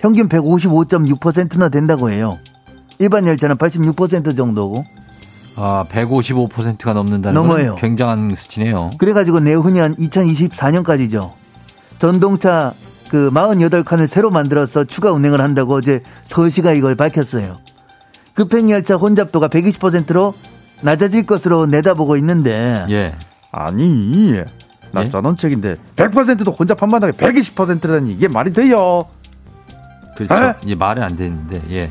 [0.00, 2.38] 평균 155.6%나 된다고 해요.
[2.98, 4.84] 일반 열차는 86% 정도고
[5.56, 7.66] 아, 155%가 넘는다는 넘어요.
[7.72, 8.92] 건 굉장한 수치네요.
[8.98, 11.32] 그래가지고 내후년 2024년까지죠.
[11.98, 12.72] 전동차
[13.10, 17.58] 그 48칸을 새로 만들어서 추가 운행을 한다고 어제 서울시가 이걸 밝혔어요.
[18.34, 20.32] 급행열차 혼잡도가 120%로
[20.82, 23.14] 낮아질 것으로 내다보고 있는데 예.
[23.50, 24.42] 아니,
[24.92, 25.10] 나 예?
[25.10, 29.08] 전원책인데 100%도 혼잡한 마당에 120%라니 이게 말이 돼요?
[30.16, 30.34] 그렇죠.
[30.34, 30.54] 에?
[30.66, 31.90] 예, 말은 안 되는데, 예.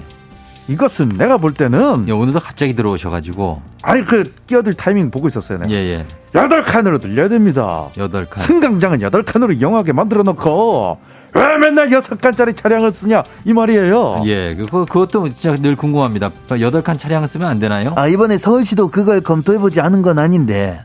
[0.71, 5.60] 이것은 내가 볼 때는 예, 오늘도 갑자기 들어오셔가지고, 아니 그 끼어들 타이밍 보고 있었어요.
[5.63, 5.75] 예, 내가.
[5.75, 6.05] 예.
[6.34, 7.88] 여덟 칸으로 늘려야 됩니다.
[7.97, 8.41] 여덟 칸.
[8.41, 10.97] 승강장은 여덟 칸으로 이용하게 만들어 놓고
[11.34, 14.23] 왜 맨날 여섯 칸짜리 차량을 쓰냐 이 말이에요.
[14.25, 16.31] 예, 그거, 그것도 진짜 늘 궁금합니다.
[16.62, 17.93] 여덟 칸 차량을 쓰면 안 되나요?
[17.97, 20.81] 아 이번에 서울시도 그걸 검토해보지 않은 건 아닌데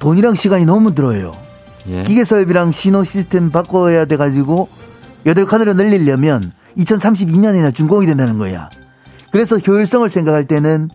[0.00, 1.32] 돈이랑 시간이 너무 들어요.
[1.88, 2.04] 예.
[2.04, 4.68] 기계 설비랑 신호 시스템 바꿔야 돼가지고
[5.26, 8.70] 8칸으로 늘리려면 2032년이나 준공이 된다는 거야.
[9.30, 10.90] 그래서 효율성을 생각할 때는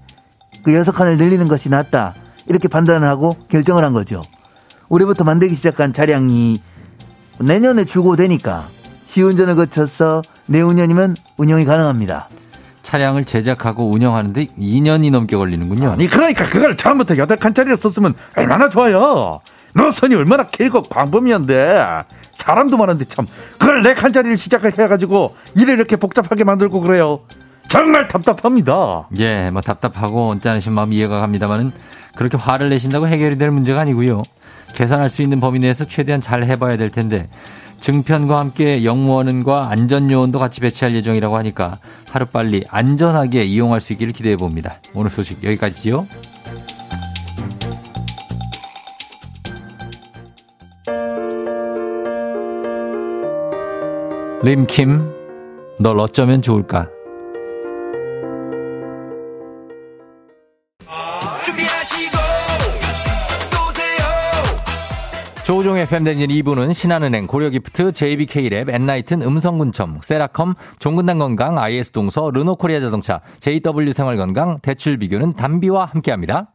[0.63, 2.15] 그 6칸을 늘리는 것이 낫다.
[2.48, 4.22] 이렇게 판단을 하고 결정을 한 거죠.
[4.89, 6.62] 올해부터 만들기 시작한 차량이
[7.39, 8.65] 내년에 출고되니까
[9.06, 12.28] 시운전을 거쳐서 내후년이면 운영이 가능합니다.
[12.84, 15.92] 차량을 제작하고 운영하는데 2년이 넘게 걸리는군요.
[15.92, 19.42] 아니 그러니까 그걸 처음부터 여덟 칸짜리를 썼으면 얼마나 좋아요.
[19.75, 23.27] 노선이 얼마나 길고 광범위한데 사람도 많은데 참
[23.58, 27.21] 그걸 네 칸짜리를 시작해가지고 일을 이렇게 복잡하게 만들고 그래요.
[27.67, 29.08] 정말 답답합니다.
[29.17, 31.71] 예, 뭐 답답하고 언짢으신 마음 이해가 갑니다만은
[32.15, 34.23] 그렇게 화를 내신다고 해결이 될 문제가 아니고요.
[34.73, 37.29] 계산할 수 있는 범위 내에서 최대한 잘 해봐야 될 텐데
[37.79, 41.77] 증편과 함께 영무원과 안전요원도 같이 배치할 예정이라고 하니까
[42.12, 44.79] 하루빨리 안전하게 이용할 수 있기를 기대해 봅니다.
[44.93, 46.08] 오늘 소식 여기까지지요.
[54.41, 55.12] 림킴,
[55.80, 56.88] 널 어쩌면 좋을까?
[65.43, 74.60] 조우종의 팬데진 2부는 신한은행, 고려기프트, JBK랩, 엔나이튼, 음성군청, 세라컴, 종근당건강, IS동서, 르노코리아 자동차, JW 생활건강,
[74.62, 76.54] 대출비교는 담비와 함께합니다.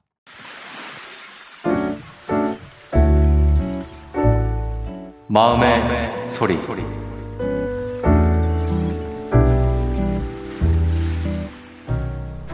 [5.28, 7.03] 마음의, 소리.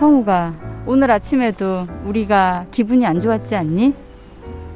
[0.00, 0.54] 성우가
[0.86, 3.94] 오늘 아침에도 우리가 기분이 안 좋았지 않니?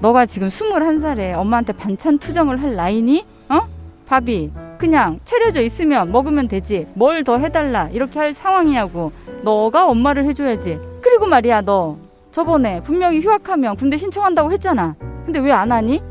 [0.02, 3.24] 너가 지금 21살에 엄마한테 반찬 투정을 할 나이니?
[3.48, 3.60] 어?
[4.06, 6.86] 밥이 그냥 차려져 있으면 먹으면 되지.
[6.92, 7.88] 뭘 더 해달라.
[7.90, 9.12] 이렇게 할 상황이냐고.
[9.42, 10.78] 너가 엄마를 해줘야지.
[11.00, 11.96] 그리고 말이야 너.
[12.30, 14.94] 저번에 분명히 휴학하면 군대 신청한다고 했잖아.
[15.24, 16.02] 근데 왜 안 하니?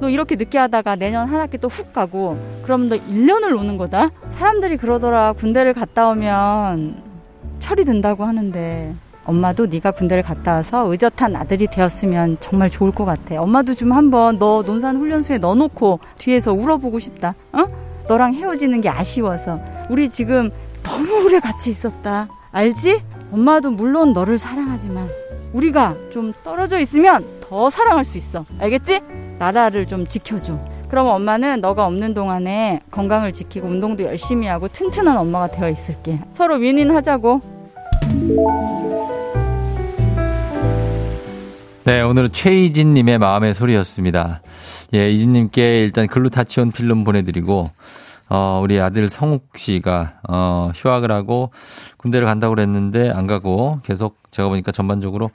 [0.00, 4.08] 너 이렇게 늦게 하다가 내년 한 학기 또 훅 가고 그럼 너 1년을 노는 거다?
[4.30, 5.34] 사람들이 그러더라.
[5.34, 7.11] 군대를 갔다 오면
[7.62, 8.92] 철이 든다고 하는데
[9.24, 13.40] 엄마도 네가 군대를 갔다 와서 의젓한 아들이 되었으면 정말 좋을 것 같아.
[13.40, 17.34] 엄마도 좀 한번 너 논산 훈련소에 넣어놓고 뒤에서 울어보고 싶다.
[17.52, 17.64] 어?
[18.08, 20.50] 너랑 헤어지는 게 아쉬워서 우리 지금
[20.82, 22.28] 너무 오래 같이 있었다.
[22.50, 23.00] 알지?
[23.30, 25.08] 엄마도 물론 너를 사랑하지만
[25.52, 28.44] 우리가 좀 떨어져 있으면 더 사랑할 수 있어.
[28.58, 29.00] 알겠지?
[29.38, 30.58] 나라를 좀 지켜줘.
[30.88, 36.18] 그럼 엄마는 너가 없는 동안에 건강을 지키고 운동도 열심히 하고 튼튼한 엄마가 되어 있을게.
[36.32, 37.51] 서로 윈윈 하자고.
[41.84, 44.40] 네, 오늘은 최이진님의 마음의 소리였습니다.
[44.94, 47.70] 예, 이진님께 일단 글루타치온 필름 보내드리고,
[48.28, 51.50] 어, 우리 아들 성욱 씨가, 어, 휴학을 하고
[51.96, 55.28] 군대를 간다고 그랬는데 안 가고 계속 제가 보니까 전반적으로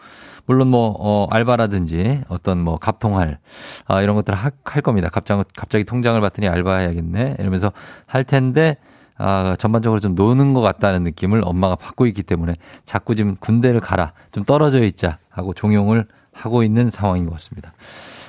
[0.46, 3.40] 물론 뭐, 어, 알바라든지 어떤 뭐 갑통할,
[3.86, 5.10] 아, 이런 것들을 할, 할 겁니다.
[5.12, 7.36] 갑자기, 갑자기 통장을 받더니 알바해야겠네.
[7.40, 7.72] 이러면서
[8.06, 8.78] 할 텐데,
[9.18, 12.54] 아, 전반적으로 좀 노는 것 같다는 느낌을 엄마가 받고 있기 때문에
[12.86, 14.14] 자꾸 지금 군대를 가라.
[14.32, 15.18] 좀 떨어져 있자.
[15.30, 17.72] 하고 종용을 하고 있는 상황인 것 같습니다.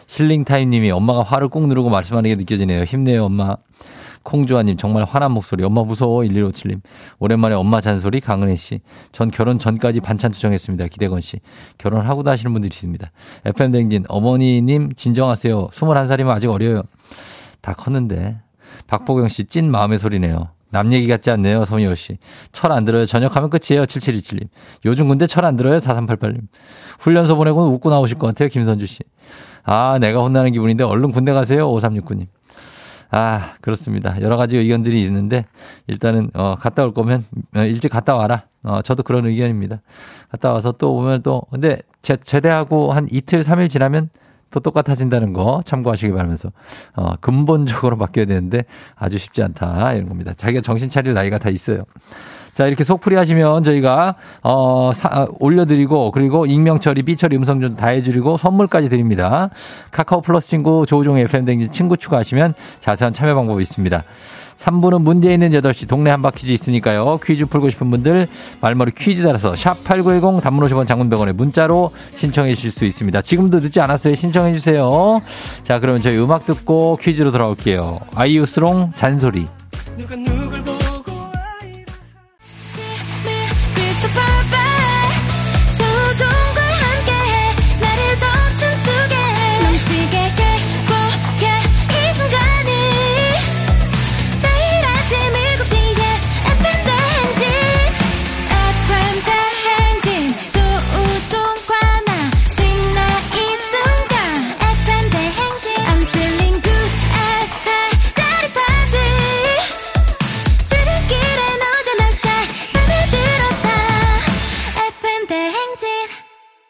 [0.09, 2.85] 힐링타임 님이 엄마가 화를 꾹 누르고 말씀하는 게 느껴지네요.
[2.85, 3.57] 힘내요, 엄마.
[4.22, 5.64] 콩조아님 정말 화난 목소리.
[5.64, 6.22] 엄마 무서워.
[6.22, 6.81] 1157님.
[7.18, 8.20] 오랜만에 엄마 잔소리.
[8.20, 8.81] 강은혜 씨.
[9.12, 10.87] 전 결혼 전까지 반찬 투정했습니다.
[10.88, 11.38] 기대건 씨.
[11.79, 13.11] 결혼하고도 하시는 분들이 있습니다.
[13.46, 14.05] FM 댕진.
[14.09, 15.68] 어머니님 진정하세요.
[15.68, 16.83] 21살이면 아직 어려요.
[17.62, 18.38] 다 컸는데.
[18.87, 20.48] 박보경 씨 찐 마음의 소리네요.
[20.70, 21.64] 남 얘기 같지 않네요.
[21.64, 22.18] 서미호 씨.
[22.52, 23.07] 철 안 들어요.
[23.07, 23.85] 저녁하면 끝이에요.
[23.85, 24.48] 7727님.
[24.85, 25.78] 요즘 근데 철안 들어요.
[25.78, 26.40] 4388님.
[27.00, 28.48] 훈련소 보내고는 웃고 나오실 것 같아요.
[28.48, 29.00] 김선주 씨.
[29.64, 31.68] 아, 내가 혼나는 기분인데 얼른 군대 가세요.
[31.68, 32.26] 5369님.
[33.11, 34.20] 아, 그렇습니다.
[34.20, 35.46] 여러 가지 의견들이 있는데
[35.87, 37.24] 일단은 어 갔다 올 거면
[37.57, 38.44] 어, 일찍 갔다 와라.
[38.64, 39.81] 어 저도 그런 의견입니다.
[40.31, 44.11] 갔다 와서 또 오면 또 근데 제, 제대하고 한 이틀 삼일 지나면
[44.51, 46.51] 또 똑같아진다는 거 참고하시기 바라면서
[46.97, 48.65] 어 근본적으로 바뀌어야 되는데
[48.97, 50.33] 아주 쉽지 않다 이런 겁니다.
[50.37, 51.85] 자기가 정신 차릴 나이가 다 있어요.
[52.55, 57.61] 자, 이렇게 속풀이 하시면 저희가, 어, 사, 아, 올려드리고, 그리고 익명 처리, 삐 처리, 음성
[57.61, 59.51] 좀 다 해드리고, 선물까지 드립니다.
[59.93, 64.03] 카카오 플러스 친구, 조우종의 FM댕진 친구 추가하시면 자세한 참여 방법이 있습니다.
[64.59, 67.18] 3부는 문제 있는 8시 동네 한바 퀴즈 있으니까요.
[67.25, 68.29] 퀴즈 풀고 싶은 분들
[68.61, 73.23] 말머리 퀴즈 달아서 샵8910 단문 50원 장문병원에 문자로 신청해 주실 수 있습니다.
[73.23, 74.14] 지금도 늦지 않았어요.
[74.14, 75.23] 신청해 주세요.
[75.62, 78.01] 자, 그러면 저희 음악 듣고 퀴즈로 돌아올게요.
[78.14, 79.47] 아이유스롱 잔소리.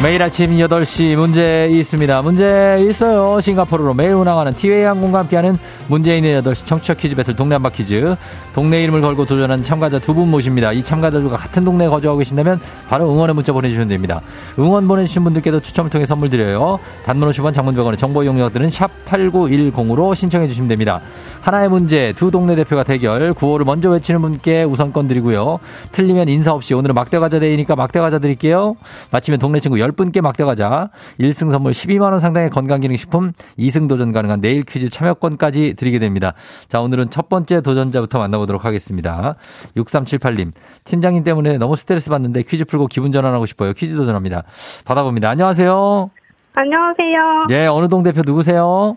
[0.00, 2.22] 매일 아침 8시 문제 있습니다.
[2.22, 3.40] 문제 있어요.
[3.40, 5.58] 싱가포르로 매일 운항하는 티웨이 항공과 함께하는
[5.88, 8.14] 문제 있는 8시 청취자 퀴즈 배틀 동네 한바 퀴즈.
[8.58, 10.72] 동네 이름을 걸고 도전하는 참가자 두 분 모십니다.
[10.72, 14.20] 이 참가자들과 같은 동네에 거주하고 계신다면 바로 응원의 문자 보내주시면 됩니다.
[14.58, 16.80] 응원 보내주신 분들께도 추첨을 통해 선물 드려요.
[17.04, 21.00] 단문 50원 장문병원의 정보 이용료들은 샵 8910으로 신청해 주시면 됩니다.
[21.40, 25.60] 하나의 문제 두 동네 대표가 대결 구호를 먼저 외치는 분께 우선권 드리고요.
[25.92, 28.74] 틀리면 인사 없이 오늘은 막대 과자 데이니까 막대 과자 드릴게요.
[29.12, 30.90] 마치면 동네 친구 10분께 막대 과자
[31.20, 36.32] 1승 선물 12만 원 상당의 건강기능식품 2승 도전 가능한 내일 퀴즈 참여권까지 드리게 됩니다.
[36.68, 39.34] 자 오늘은 첫 번째 도전자부터 만나보도록 하겠습니다.
[39.76, 40.52] 6378님
[40.84, 43.72] 팀장님 때문에 너무 스트레스 받는데 퀴즈 풀고 기분 전환하고 싶어요.
[43.72, 44.42] 퀴즈 도전합니다.
[44.84, 45.28] 받아봅니다.
[45.30, 46.10] 안녕하세요.
[46.54, 47.46] 안녕하세요.
[47.50, 48.96] 예 어느 동 대표 누구세요?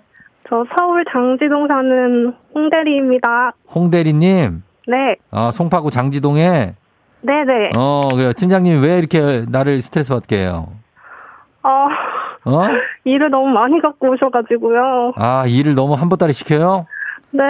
[0.50, 3.54] 저 서울 장지동 사는 홍대리입니다.
[3.74, 4.64] 홍대리님.
[4.88, 5.16] 네.
[5.32, 6.74] 어, 송파구 장지동에
[7.22, 7.72] 네네.
[7.76, 8.34] 어, 그래요.
[8.34, 10.68] 팀장님 왜 이렇게 나를 스트레스 받게 해요?
[11.64, 11.88] 어,
[12.46, 12.62] 어?
[13.06, 15.14] 일을 너무 많이 갖고 오셔가지고요.
[15.16, 16.88] 아, 일을 너무 한 보따리 시켜요?
[17.32, 17.44] 네.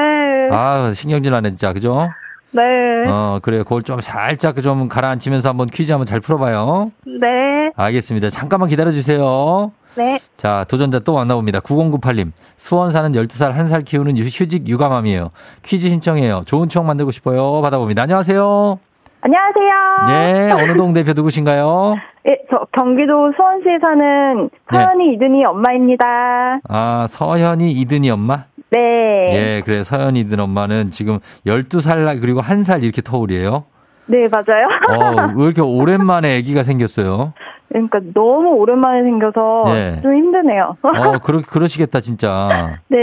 [0.52, 1.74] 아, 신경질 나네, 진짜.
[1.74, 2.08] 그죠?
[2.52, 2.62] 네.
[3.08, 3.64] 어, 그래요.
[3.64, 6.86] 그걸 좀 살짝 좀 가라앉히면서 한번 퀴즈 한번 잘 풀어봐요.
[7.06, 7.72] 네.
[7.76, 8.30] 알겠습니다.
[8.30, 9.72] 잠깐만 기다려주세요.
[9.96, 10.20] 네.
[10.38, 11.60] 자, 도전자 또 만나봅니다.
[11.62, 12.32] 9098님.
[12.58, 15.32] 수원 사는 12살, 1살 키우는 유- 휴직 육아맘이에요.
[15.64, 16.44] 퀴즈 신청해요.
[16.46, 17.62] 좋은 추억 만들고 싶어요.
[17.62, 18.04] 받아봅니다.
[18.04, 18.80] 안녕하세요.
[19.24, 19.72] 안녕하세요.
[20.08, 21.96] 네, 어느 동 대표 누구신가요?
[22.28, 24.78] 예, 저 경기도 수원시에 사는 네.
[24.78, 26.60] 서연이 이든이 엄마입니다.
[26.68, 28.46] 아, 서현이 이든이 엄마?
[28.72, 28.78] 네.
[29.34, 29.84] 예, 그래.
[29.84, 33.66] 서현이 이든 엄마는 지금 12살, 그리고 1살 이렇게 터울이에요.
[34.08, 34.68] 네, 맞아요.
[34.90, 37.34] 어, 왜 이렇게 오랜만에 아기가 생겼어요?
[37.70, 40.02] 그러니까 너무 오랜만에 생겨서 네.
[40.02, 40.76] 좀 힘드네요.
[40.82, 42.78] 어, 그러, 그러시겠다, 진짜.
[42.90, 42.98] 네.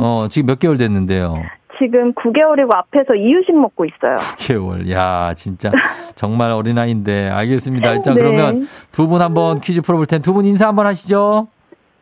[0.00, 1.42] 어, 지금 몇 개월 됐는데요?
[1.78, 4.14] 지금 9개월이고 앞에서 이유식 먹고 있어요.
[4.16, 4.88] 9개월.
[4.92, 5.72] 야, 진짜.
[6.14, 7.30] 정말 어린아이인데.
[7.30, 8.02] 알겠습니다.
[8.02, 8.20] 자, 네.
[8.20, 11.48] 그러면 두 분 한번 퀴즈 풀어볼 텐데 두 분 인사 한번 하시죠.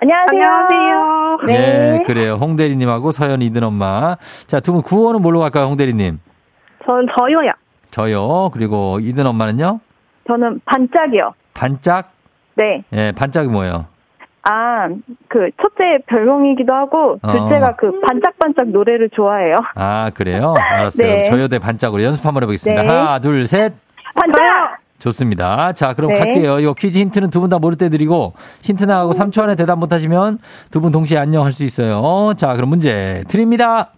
[0.03, 0.41] 안녕하세요.
[0.43, 1.20] 안녕하세요.
[1.47, 1.99] 네.
[2.01, 2.35] 예, 그래요.
[2.35, 4.17] 홍대리님하고 서현 이든 엄마.
[4.47, 6.21] 자, 두 분 구호는 뭘로 갈까요, 홍대리님?
[6.87, 7.53] 전 저요요.
[7.91, 8.51] 저요.
[8.53, 9.81] 그리고 이든 엄마는요?
[10.27, 11.33] 저는 반짝이요.
[11.55, 12.13] 반짝?
[12.57, 12.85] 네.
[12.93, 13.87] 예, 반짝이 뭐예요?
[14.43, 14.89] 아,
[15.29, 17.29] 그 첫째 별명이기도 하고 어.
[17.33, 19.57] 둘째가 그 반짝반짝 노래를 좋아해요.
[19.75, 20.55] 아, 그래요?
[20.59, 21.07] 알았어요.
[21.07, 21.23] 네.
[21.25, 22.83] 저요 대 반짝으로 연습 한번 해보겠습니다.
[22.83, 22.89] 네.
[22.89, 23.73] 하나, 둘, 셋.
[24.15, 24.80] 반짝!
[25.01, 25.73] 좋습니다.
[25.73, 26.19] 자, 그럼 네.
[26.19, 26.61] 갈게요.
[26.61, 29.93] 이거 퀴즈 힌트는 두 분 다 모를 때 드리고 힌트 나가고 3초 안에 대답 못
[29.93, 30.39] 하시면
[30.71, 32.33] 두 분 동시에 안녕 할 수 있어요.
[32.37, 33.91] 자, 그럼 문제 드립니다.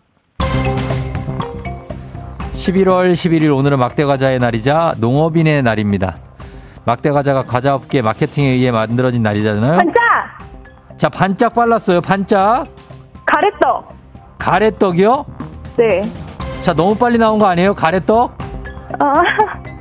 [2.54, 6.16] 11월 11일 오늘은 막대 과자의 날이자 농업인의 날입니다.
[6.84, 9.78] 막대 과자가 과자 업계 마케팅에 의해 만들어진 날이잖아요.
[9.78, 10.98] 반짝!
[10.98, 12.00] 자, 반짝 빨랐어요.
[12.00, 12.66] 반짝.
[13.26, 13.92] 가래떡!
[14.38, 15.24] 가래떡이요?
[15.76, 16.02] 네.
[16.62, 17.74] 자, 너무 빨리 나온 거 아니에요?
[17.74, 18.32] 가래떡?
[19.00, 19.22] 아,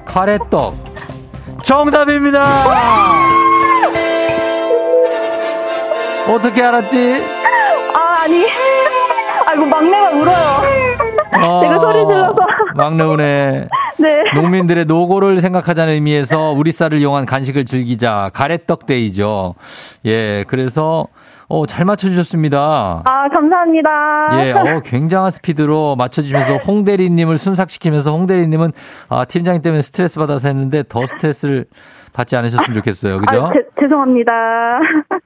[0.06, 0.91] 가래떡.
[1.72, 2.46] 정답입니다.
[6.28, 7.24] 어떻게 알았지?
[7.96, 8.44] 아, 아니.
[9.48, 11.62] 아이고, 막내가 울어요.
[11.62, 12.36] 내가 소리 질러서.
[12.76, 13.68] 막내 운에
[14.00, 14.24] 네.
[14.36, 19.54] 농민들의 노고를 생각하자는 의미에서 우리 쌀을 이용한 간식을 즐기자 가래떡 데이죠.
[20.06, 21.06] 예, 그래서
[21.54, 23.04] 어, 잘 맞춰주셨습니다.
[23.06, 23.90] 아, 감사합니다.
[24.46, 28.72] 예, 어, 굉장한 스피드로 맞춰주시면서 홍대리님을 순삭시키면서 홍대리님은
[29.10, 31.66] 아, 팀장님 때문에 스트레스 받아서 했는데 더 스트레스를
[32.14, 33.20] 받지 않으셨으면 좋겠어요.
[33.20, 33.46] 그죠?
[33.48, 34.32] 아, 제- 죄송합니다.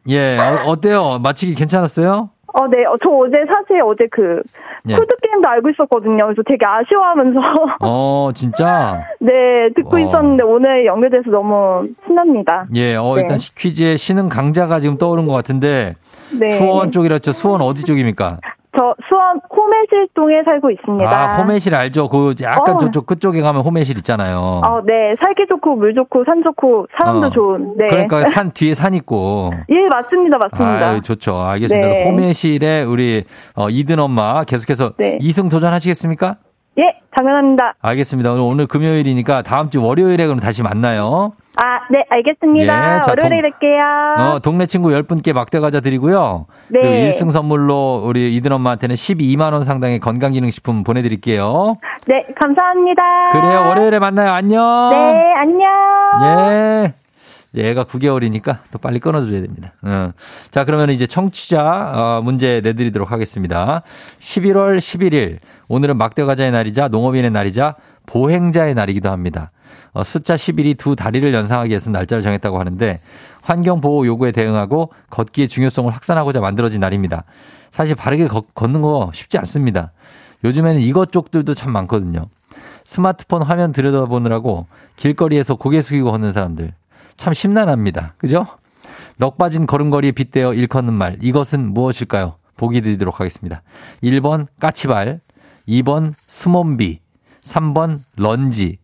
[0.09, 1.19] 예, 어, 어때요?
[1.19, 2.29] 맞히기 괜찮았어요?
[2.65, 2.85] 어, 네.
[2.85, 4.41] 어, 저 어제 사실 어제 그,
[4.89, 4.95] 예.
[4.95, 6.25] 콜드게임도 알고 있었거든요.
[6.25, 7.39] 그래서 되게 아쉬워하면서.
[7.81, 9.03] 어, 진짜?
[9.21, 9.99] 네, 듣고 어.
[9.99, 12.65] 있었는데 오늘 연결돼서 너무 신납니다.
[12.75, 13.21] 예, 어, 네.
[13.21, 15.95] 일단 퀴즈에 신흥 강자가 지금 떠오른 것 같은데
[16.39, 16.57] 네.
[16.57, 17.31] 수원 쪽이랬죠.
[17.31, 18.39] 수원 어디 쪽입니까?
[18.77, 21.09] 저 수원 호매실동에 살고 있습니다.
[21.09, 22.09] 아, 호매실 알죠?
[22.09, 22.77] 그 약간 어.
[22.77, 24.61] 저쪽 그쪽에 가면 호매실 있잖아요.
[24.67, 25.15] 어, 네.
[25.23, 27.29] 살기 좋고 물 좋고 산 좋고 사람도 어.
[27.29, 27.77] 좋은.
[27.77, 27.87] 네.
[27.87, 29.51] 그러니까 산 뒤에 산 있고.
[29.69, 30.37] 예, 맞습니다.
[30.37, 30.89] 맞습니다.
[30.89, 31.39] 아, 좋죠.
[31.41, 31.87] 알겠습니다.
[31.87, 32.05] 네.
[32.05, 33.23] 호매실에 우리
[33.55, 35.17] 어, 이든 엄마 계속해서 네.
[35.21, 36.37] 이승 도전하시겠습니까?
[36.77, 37.75] 예, 당연합니다.
[37.81, 38.31] 알겠습니다.
[38.33, 41.33] 오늘, 오늘 금요일이니까 다음 주 월요일에 그럼 다시 만나요.
[41.57, 42.97] 아, 네, 알겠습니다.
[42.97, 44.19] 예, 자, 월요일에 동- 뵐게요.
[44.35, 46.47] 어, 동네 친구 10분께 막대 과자 드리고요.
[46.69, 46.79] 네.
[46.81, 51.77] 그리고 1승 선물로 우리 이든 엄마한테는 12만 원 상당의 건강 기능 식품 보내 드릴게요.
[52.07, 53.03] 네, 감사합니다.
[53.31, 53.69] 그래요.
[53.69, 54.31] 월요일에 만나요.
[54.31, 54.89] 안녕.
[54.91, 55.71] 네, 안녕.
[56.23, 56.93] 예.
[57.57, 59.71] 애가 9개월이니까 또 빨리 끊어줘야 됩니다.
[59.81, 60.11] 어.
[60.51, 63.81] 자, 그러면 이제 청취자 어, 문제 내드리도록 하겠습니다.
[64.19, 65.37] 11월 11일
[65.69, 67.73] 오늘은 막대 과자의 날이자 농업인의 날이자
[68.07, 69.51] 보행자의 날이기도 합니다.
[69.95, 72.99] 어, 숫자 11이 두 다리를 연상하기 위해서 날짜를 정했다고 하는데
[73.41, 77.23] 환경 보호 요구에 대응하고 걷기의 중요성을 확산하고자 만들어진 날입니다.
[77.71, 79.93] 사실 바르게 걷, 걷는 거 쉽지 않습니다.
[80.43, 82.27] 요즘에는 이것족들도 참 많거든요.
[82.83, 84.67] 스마트폰 화면 들여다보느라고
[84.97, 86.73] 길거리에서 고개 숙이고 걷는 사람들
[87.15, 88.15] 참 심란합니다.
[88.17, 88.45] 그죠?
[89.17, 92.35] 넋 빠진 걸음걸이에 빗대어 일컫는 말 이것은 무엇일까요?
[92.57, 93.61] 보기 드리도록 하겠습니다.
[94.03, 95.21] 1번 까치발,
[95.69, 96.99] 2번 스몸비,
[97.43, 98.77] 3번 런지.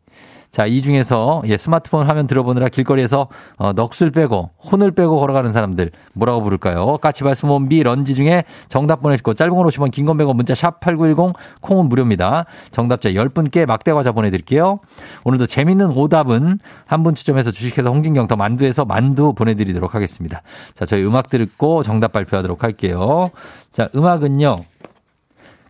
[0.51, 3.27] 자, 이 중에서 예, 스마트폰 화면 들여다보느라 길거리에서
[3.57, 6.97] 어, 넋을 빼고 혼을 빼고 걸어가는 사람들 뭐라고 부를까요?
[6.97, 11.33] 까치발 스몸비 런지 중에 정답 보내시고 짧은 건 50원 긴 건 100원 문자 샵 8910
[11.61, 12.45] 콩은 무료입니다.
[12.71, 14.79] 정답자 10분께 막대 과자 보내드릴게요.
[15.23, 20.43] 오늘도 재밌는 오답은 한 분 추첨해서 주식회사 홍진경 더 만두에서 만두 보내드리도록 하겠습니다.
[20.75, 23.25] 자, 저희 음악 듣고 정답 발표하도록 할게요.
[23.71, 24.59] 자, 음악은요.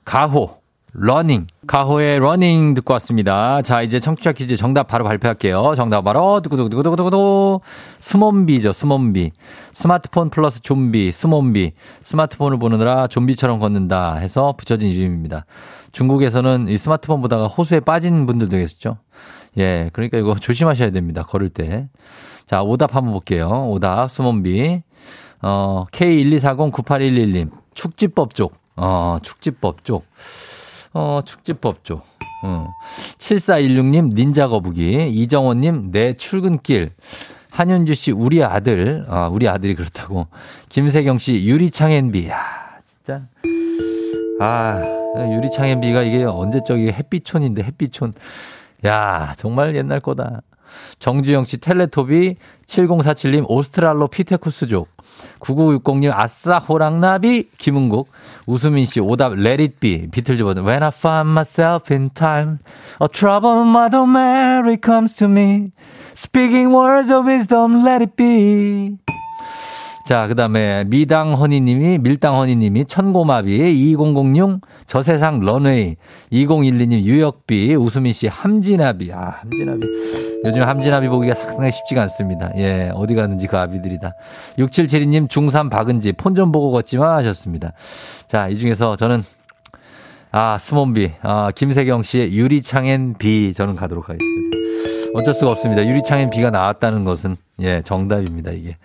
[0.04, 0.61] 가호.
[0.94, 1.48] Running.
[1.68, 3.62] 가호의 Running 듣고 왔습니다.
[3.62, 5.74] 자, 이제 청취자 퀴즈 정답 바로 발표할게요.
[5.76, 7.62] 정답 바로 두구두구두구두구두구
[8.00, 9.32] 스몸비죠, 스몸비.
[9.72, 11.72] 스마트폰 플러스 좀비, 스몸비.
[12.04, 15.46] 스마트폰을 보느라 좀비처럼 걷는다 해서 붙여진 이름입니다.
[15.94, 18.98] 중국에서는 이 스마트폰 보다가 호수에 빠진 분들도 계시죠.
[19.58, 21.24] 예, 그러니까 이거 조심하셔야 됩니다.
[21.24, 21.88] 걸을 때.
[22.48, 23.70] 자, 오답 한번 볼게요.
[23.70, 24.82] 오답, 스몬비.
[25.42, 27.50] 어, K124098111님.
[27.76, 28.56] 축지법 쪽.
[28.76, 30.06] 어, 축지법 쪽.
[30.94, 32.04] 어, 축지법 쪽.
[32.44, 32.68] 어.
[33.18, 35.10] 7416님, 닌자 거북이.
[35.12, 36.92] 이정원님, 내 출근길.
[37.52, 39.06] 한윤주 씨, 우리 아들.
[39.08, 40.28] 아, 우리 아들이 그렇다고.
[40.70, 42.30] 김세경 씨, 유리창엔비.
[42.30, 43.22] 야 진짜.
[44.40, 44.82] 아,
[45.18, 48.14] 유리창엔비가 이게 언제적 이게 햇빛촌인데, 햇빛촌.
[48.86, 50.42] 야 정말 옛날 거다.
[51.00, 52.38] 정주영 씨, 텔레토비.
[52.66, 54.88] 7047님, 오스트랄로 피테쿠스족.
[55.40, 57.50] 9960님, 아싸, 호랑나비.
[57.58, 58.10] 김은국.
[58.47, 60.09] 우수민 씨, 오답, let it be.
[60.11, 60.65] 비틀즈 버전.
[60.65, 62.59] When I find myself in time,
[63.01, 65.73] a troubled mother Mary comes to me.
[66.15, 68.99] Speaking words of wisdom, let it be.
[70.12, 75.96] 자, 그 다음에 미당허니님이, 밀당허니님이, 천고마비, 2006, 저세상 런웨이,
[76.34, 79.80] 2012님 유역비, 우수민 씨 함진아비, 아, 함진아비.
[80.44, 82.52] 요즘 함진아비 보기가 상당히 쉽지가 않습니다.
[82.58, 84.12] 예, 어디 갔는지 그 아비들이다.
[84.58, 87.72] 6772님 중3 박은지, 폰 좀 보고 걷지마 하셨습니다.
[88.28, 89.24] 자, 이 중에서 저는,
[90.34, 94.61] 아, 스몬비, 아, 김세경 씨의 유리창엔 비, 저는 가도록 하겠습니다.
[95.14, 95.86] 어쩔 수가 없습니다.
[95.86, 98.78] 유리창에 비가 나왔다는 것은 예 정답입니다 이게.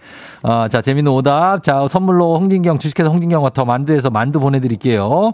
[0.42, 1.62] 아, 자 재밌는 오답.
[1.62, 5.32] 자 선물로 홍진경 주식회사 홍진경과 더 만두에서 만두 보내드릴게요.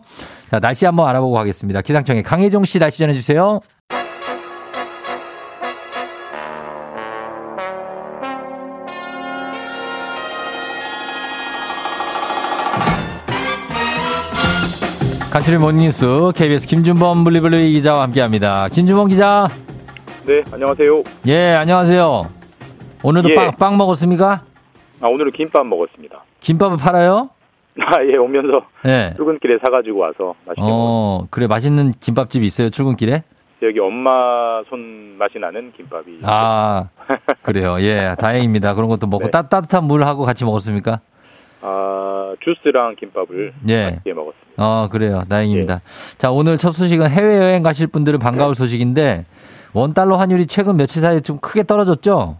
[0.50, 1.82] 자 날씨 한번 알아보고 가겠습니다.
[1.82, 3.60] 기상청에 강혜종 씨 날씨 전해주세요.
[15.30, 18.68] 간추린 모닝뉴스 KBS 김준범 블리블리 기자와 함께합니다.
[18.68, 19.48] 김준범 기자.
[20.26, 21.02] 네, 안녕하세요.
[21.26, 22.30] 예, 안녕하세요.
[23.02, 23.34] 오늘도 예.
[23.34, 24.42] 빵, 빵 먹었습니까?
[25.00, 26.22] 아, 오늘은 김밥 먹었습니다.
[26.40, 27.30] 김밥을 팔아요?
[27.80, 29.14] 아, 예, 오면서 예.
[29.16, 30.72] 출근길에 사가지고 와서 맛있게 먹었어요.
[30.72, 33.24] 어, 그래 맛있는 김밥집 있어요 출근길에?
[33.62, 36.20] 여기 엄마 손 맛이 나는 김밥이.
[36.22, 36.88] 아,
[37.42, 37.76] 그래요.
[37.80, 38.74] 예, 다행입니다.
[38.74, 39.30] 그런 것도 먹고 네.
[39.30, 41.00] 따, 따뜻한 물하고 같이 먹었습니까?
[41.62, 43.84] 아, 주스랑 김밥을 예.
[43.90, 44.52] 맛있게 먹었습니다.
[44.58, 45.22] 어, 그래요.
[45.28, 45.74] 다행입니다.
[45.74, 45.78] 예.
[46.18, 49.24] 자, 오늘 첫 소식은 해외여행 가실 분들은 반가울 소식인데,
[49.74, 52.38] 원달러 환율이 최근 며칠 사이에 좀 크게 떨어졌죠?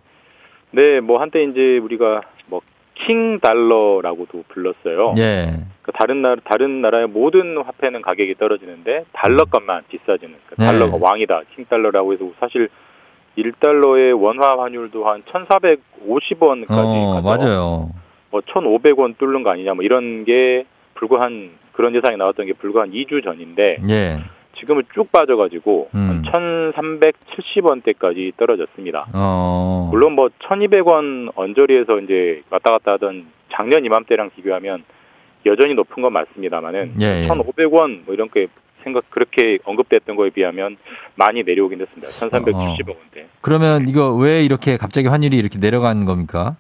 [0.71, 2.61] 네, 뭐 한때 이제 우리가 뭐
[3.07, 5.15] 킹 달러라고도 불렀어요.
[5.19, 5.55] 예.
[5.83, 10.35] 그 다른 나라 다른 나라의 모든 화폐는 가격이 떨어지는데 달러 값만 비싸지는.
[10.47, 10.67] 그 네.
[10.67, 11.41] 달러가 왕이다.
[11.55, 12.69] 킹 달러라고 해서 사실
[13.37, 17.91] 1달러의 원화 환율도 한 1,450원까지 어, 맞아요.
[18.31, 20.65] 뭐 1,500원 뚫는 거 아니냐 뭐 이런 게
[20.95, 24.19] 불과 한 그런 예상이 나왔던 게 불과 한 2주 전인데 예.
[24.63, 26.23] 지금은 쭉 빠져가지고 음.
[26.27, 29.07] 한 1,370원대까지 떨어졌습니다.
[29.13, 29.89] 어.
[29.91, 34.85] 물론 뭐 1,200원 언저리에서 이제 왔다 갔다 하던 작년 이맘때랑 비교하면
[35.47, 37.29] 여전히 높은 건 맞습니다만은 예, 예.
[37.29, 38.47] 1,500원 뭐 이런 게
[38.85, 40.77] 생각 그렇게 언급됐던 거에 비하면
[41.17, 42.09] 많이 내려오긴 됐습니다.
[42.09, 42.31] 어.
[42.31, 43.25] 1,370원대.
[43.41, 46.57] 그러면 이거 왜 이렇게 갑자기 환율이 이렇게 내려간 겁니까?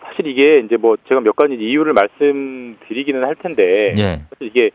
[0.00, 4.22] 사실 이게 이제 뭐 제가 몇 가지 이유를 말씀드리기는 할 텐데 예.
[4.30, 4.70] 사실 이게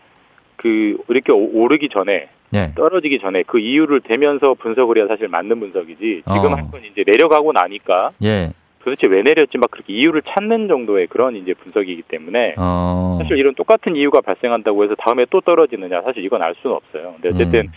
[0.57, 2.71] 그 이렇게 오- 오르기 전에 예.
[2.75, 6.55] 떨어지기 전에 그 이유를 대면서 분석을 해야 사실 맞는 분석이지 지금 어.
[6.55, 8.49] 한건 이제 내려가고 나니까 예.
[8.83, 13.19] 도대체 왜 내렸지 막 그렇게 이유를 찾는 정도의 그런 이제 분석이기 때문에 어.
[13.21, 17.13] 사실 이런 똑같은 이유가 발생한다고 해서 다음에 또 떨어지느냐 사실 이건 알 수는 없어요.
[17.21, 17.71] 근데 어쨌든 음.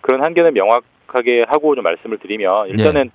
[0.00, 2.70] 그런 한계는 명확하게 하고 좀 말씀을 드리면 예.
[2.72, 3.10] 일단은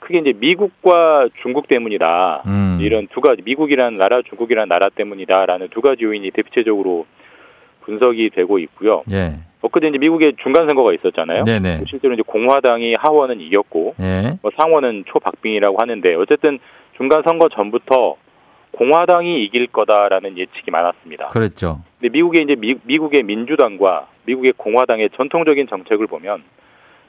[0.00, 2.42] 크게 이제 미국과 중국 때문이다.
[2.46, 2.78] 음.
[2.80, 7.06] 이런 두 가지 미국이라는 나라, 중국이라는 나라 때문이다라는 두 가지 요인이 대표적으로
[7.82, 9.02] 분석이 되고 있고요.
[9.10, 9.34] 예.
[9.60, 11.44] 엊그제 이제 미국에 중간 선거가 있었잖아요.
[11.44, 11.84] 네네.
[11.88, 14.38] 실제로 이제 공화당이 하원은 이겼고 예.
[14.42, 16.58] 뭐 상원은 초박빙이라고 하는데 어쨌든
[16.96, 18.16] 중간 선거 전부터
[18.72, 21.28] 공화당이 이길 거다라는 예측이 많았습니다.
[21.28, 21.80] 그랬죠.
[21.98, 26.44] 근데 미국의 이제 미, 미국의 민주당과 미국의 공화당의 전통적인 정책을 보면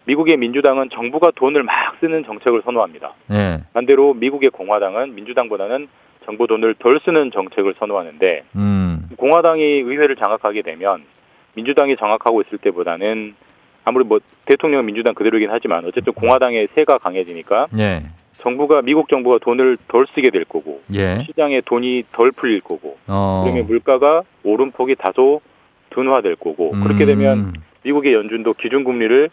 [0.05, 3.13] 미국의 민주당은 정부가 돈을 막 쓰는 정책을 선호합니다.
[3.31, 3.59] 예.
[3.73, 5.87] 반대로 미국의 공화당은 민주당보다는
[6.25, 9.09] 정부 돈을 덜 쓰는 정책을 선호하는데 음.
[9.17, 11.03] 공화당이 의회를 장악하게 되면
[11.59, 13.35] 민주당이 장악하고 있을 때보다는
[13.83, 18.03] 아무리 뭐 대통령 민주당 그대로긴 하지만 어쨌든 공화당의 세가 강해지니까 예.
[18.37, 21.23] 정부가 미국 정부가 돈을 덜 쓰게 될 거고 예.
[21.25, 23.41] 시장에 돈이 덜 풀릴 거고 어.
[23.43, 25.41] 그러면 물가가 오름폭이 다소
[25.89, 27.53] 둔화될 거고 그렇게 되면 음.
[27.83, 29.29] 미국의 연준도 기준금리를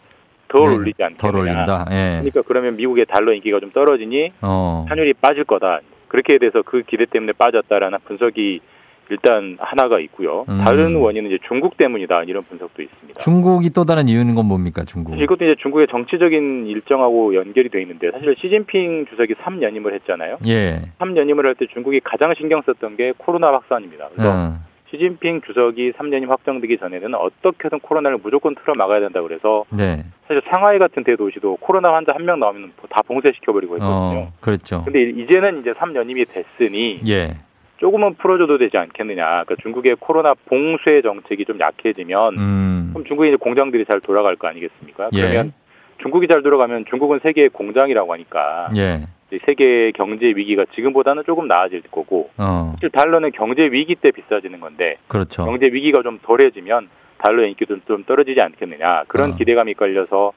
[0.49, 1.31] 덜 네, 올리지 않겠느냐.
[1.31, 1.85] 덜 올린다.
[1.91, 2.17] 예.
[2.19, 4.85] 그러니까 그러면 미국의 달러 인기가 좀 떨어지니 어.
[4.89, 5.79] 환율이 빠질 거다.
[6.07, 8.61] 그렇게 돼서 그 기대 때문에 빠졌다라는 분석이
[9.09, 10.45] 일단 하나가 있고요.
[10.49, 10.63] 음.
[10.65, 13.19] 다른 원인은 이제 중국 때문이다 이런 분석도 있습니다.
[13.21, 15.19] 중국이 또 다른 이유는 건 뭡니까, 중국?
[15.19, 20.37] 이것도 이제 중국의 정치적인 일정하고 연결이 돼 있는데 사실 시진핑 주석이 3연임을 했잖아요.
[20.47, 20.81] 예.
[20.99, 24.09] 3연임을 할 때 중국이 가장 신경 썼던 게 코로나 확산입니다.
[24.13, 24.53] 그래서 어.
[24.91, 30.03] 시진핑 주석이 3년임 확정되기 전에는 어떻게든 코로나를 무조건 틀어 막아야 된다 그래서 네.
[30.27, 34.19] 사실 상하이 같은 대도시도 코로나 환자 한 명 나오면 다 봉쇄시켜 버리고 했거든요.
[34.19, 34.83] 어, 그렇죠.
[34.85, 37.35] 근데 이제는 이제 3년임이 됐으니 예.
[37.77, 39.25] 조금은 풀어줘도 되지 않겠느냐.
[39.25, 42.89] 그러니까 중국의 코로나 봉쇄 정책이 좀 약해지면 음.
[42.93, 45.09] 그럼 중국의 공장들이 잘 돌아갈 거 아니겠습니까?
[45.13, 45.21] 예.
[45.21, 45.53] 그러면
[46.01, 49.07] 중국이 잘 돌아가면 중국은 세계의 공장이라고 하니까 예.
[49.45, 52.73] 세계의 경제 위기가 지금보다는 조금 나아질 거고 어.
[52.75, 55.45] 사실 달러는 경제 위기 때 비싸지는 건데 그렇죠.
[55.45, 59.35] 경제 위기가 좀 덜해지면 달러의 인기도 좀 떨어지지 않겠느냐 그런 어.
[59.35, 60.33] 기대감이 깔려서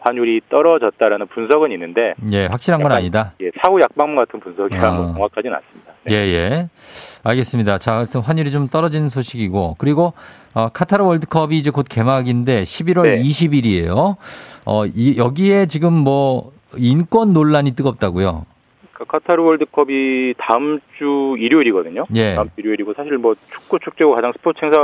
[0.00, 3.32] 환율이 떨어졌다라는 분석은 있는데 예, 확실한 건 약간, 아니다.
[3.40, 4.94] 예, 사후 약방문 같은 분석이라 어.
[4.94, 5.92] 뭐 정확하지는 않습니다.
[6.04, 6.14] 네.
[6.14, 6.68] 예, 예.
[7.24, 7.78] 알겠습니다.
[7.78, 10.12] 자, 하여튼 환율이 좀 떨어지는 소식이고, 그리고,
[10.54, 13.16] 어, 카타르 월드컵이 이제 곧 개막인데, 11월 네.
[13.22, 14.16] 20일이에요.
[14.64, 18.46] 어, 이, 여기에 지금 뭐, 인권 논란이 뜨겁다고요.
[18.92, 22.06] 그 카타르 월드컵이 다음 주 일요일이거든요.
[22.14, 22.34] 예.
[22.34, 24.78] 다음 주 일요일이고 사실 뭐 축구 축제고 가장 스포츠 행사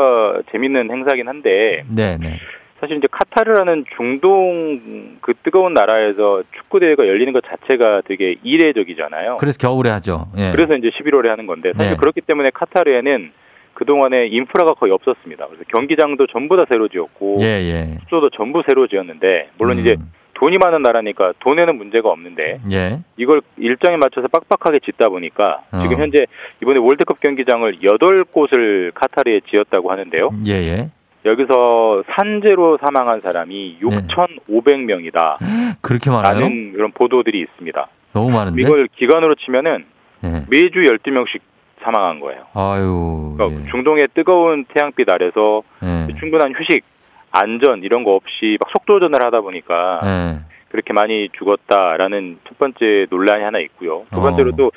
[0.53, 2.39] 재밌는 행사긴 한데 네, 네.
[2.83, 4.80] 사실 이제 카타르라는 중동
[5.20, 9.37] 그 뜨거운 나라에서 축구 대회가 열리는 것 자체가 되게 이례적이잖아요.
[9.37, 10.26] 그래서 겨울에 하죠.
[10.37, 10.51] 예.
[10.51, 11.97] 그래서 이제 11월에 하는 건데 사실 네.
[11.97, 13.30] 그렇기 때문에 카타르에는
[13.74, 15.47] 그 동안에 인프라가 거의 없었습니다.
[15.47, 17.99] 그래서 경기장도 전부 다 새로 지었고 예, 예.
[18.01, 19.85] 숙소도 전부 새로 지었는데 물론 음.
[19.85, 19.95] 이제
[20.35, 22.99] 돈이 많은 나라니까 돈에는 문제가 없는데 예.
[23.16, 25.83] 이걸 일정에 맞춰서 빡빡하게 짓다 보니까 어.
[25.83, 26.26] 지금 현재
[26.61, 30.30] 이번에 월드컵 경기장을 8곳을 카타르에 지었다고 하는데요.
[30.49, 30.91] 예, 예.
[31.25, 33.89] 여기서 산재로 사망한 사람이 네.
[33.89, 35.37] 6,500명이다.
[35.81, 36.41] 그렇게 많아요?
[36.41, 37.89] 라는 그런 보도들이 있습니다.
[38.12, 38.61] 너무 많은데?
[38.62, 39.85] 이걸 기간으로 치면은
[40.25, 40.45] 예.
[40.49, 41.41] 매주 12명씩
[41.83, 42.43] 사망한 거예요.
[42.55, 43.35] 아유.
[43.37, 46.12] 그러니까 중동의 뜨거운 태양빛 아래서 예.
[46.18, 46.85] 충분한 휴식,
[47.31, 50.53] 안전 이런 거 없이 막 속도전을 하다 보니까 예.
[50.70, 54.05] 그렇게 많이 죽었다라는 첫 번째 논란이 하나 있고요.
[54.11, 54.23] 두 어.
[54.23, 54.73] 번째로 또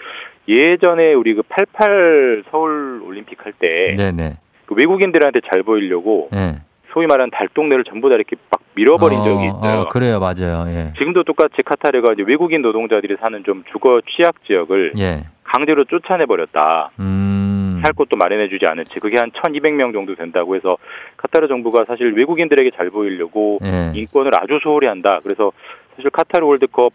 [0.48, 4.38] 예전에 우리 그 88 서울 올림픽 할때 네네.
[4.66, 6.62] 그 외국인들한테 잘 보이려고 예.
[6.94, 9.80] 소위 말하는 달동네를 전부 다 이렇게 막 밀어버린 어, 적이 있어요.
[9.82, 10.66] 어, 그래요, 맞아요.
[10.68, 10.94] 예.
[10.98, 15.26] 지금도 똑같이 카타르가 이제 외국인 노동자들이 사는 좀 주거 취약 지역을 예.
[15.44, 16.92] 강제로 쫓아내 버렸다.
[17.00, 17.82] 음.
[17.84, 20.78] 살 곳도 마련해주지 않은 채 그게 한 1,200명 정도 된다고 해서
[21.18, 23.92] 카타르 정부가 사실 외국인들에게 잘 보이려고 예.
[23.94, 25.20] 인권을 아주 소홀히 한다.
[25.24, 25.52] 그래서
[25.96, 26.94] 사실 카타르 월드컵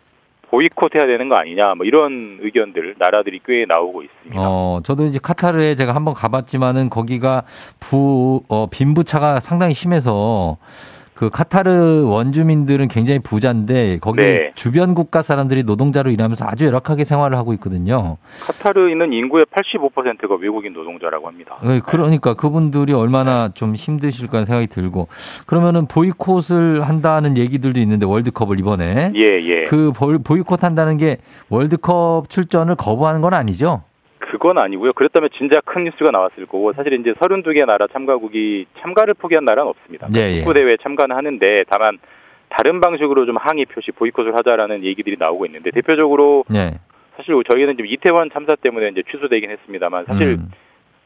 [0.50, 4.40] 보이콧해야 되는 거 아니냐, 뭐 이런 의견들 나라들이 꽤 나오고 있습니다.
[4.40, 7.44] 어, 저도 이제 카타르에 제가 한번 가봤지만은 거기가
[7.78, 10.56] 부, 어, 빈부차가 상당히 심해서
[11.20, 14.52] 그 카타르 원주민들은 굉장히 부자인데 거기 네.
[14.54, 18.16] 주변 국가 사람들이 노동자로 일하면서 아주 열악하게 생활을 하고 있거든요.
[18.40, 21.58] 카타르에 있는 인구의 85%가 외국인 노동자라고 합니다.
[21.66, 25.08] 예, 그러니까 그분들이 얼마나 좀 힘드실까 생각이 들고
[25.44, 29.64] 그러면은 보이콧을 한다는 얘기들도 있는데 월드컵을 이번에 예, 예.
[29.64, 31.18] 그 보- 보이콧 한다는 게
[31.50, 33.82] 월드컵 출전을 거부하는 건 아니죠?
[34.30, 34.92] 그건 아니고요.
[34.92, 40.06] 그랬다면 진짜 큰 뉴스가 나왔을 거고 사실 이제 32개 나라 참가국이 참가를 포기한 나라는 없습니다.
[40.14, 40.38] 예, 예.
[40.38, 41.98] 축구 대회에 참가는 하는데 다만
[42.48, 46.78] 다른 방식으로 좀 항의 표시 보이콧을 하자라는 얘기들이 나오고 있는데 대표적으로 네.
[47.16, 50.50] 사실 저희는 지금 이태원 참사 때문에 이제 취소되긴 했습니다만 사실 음.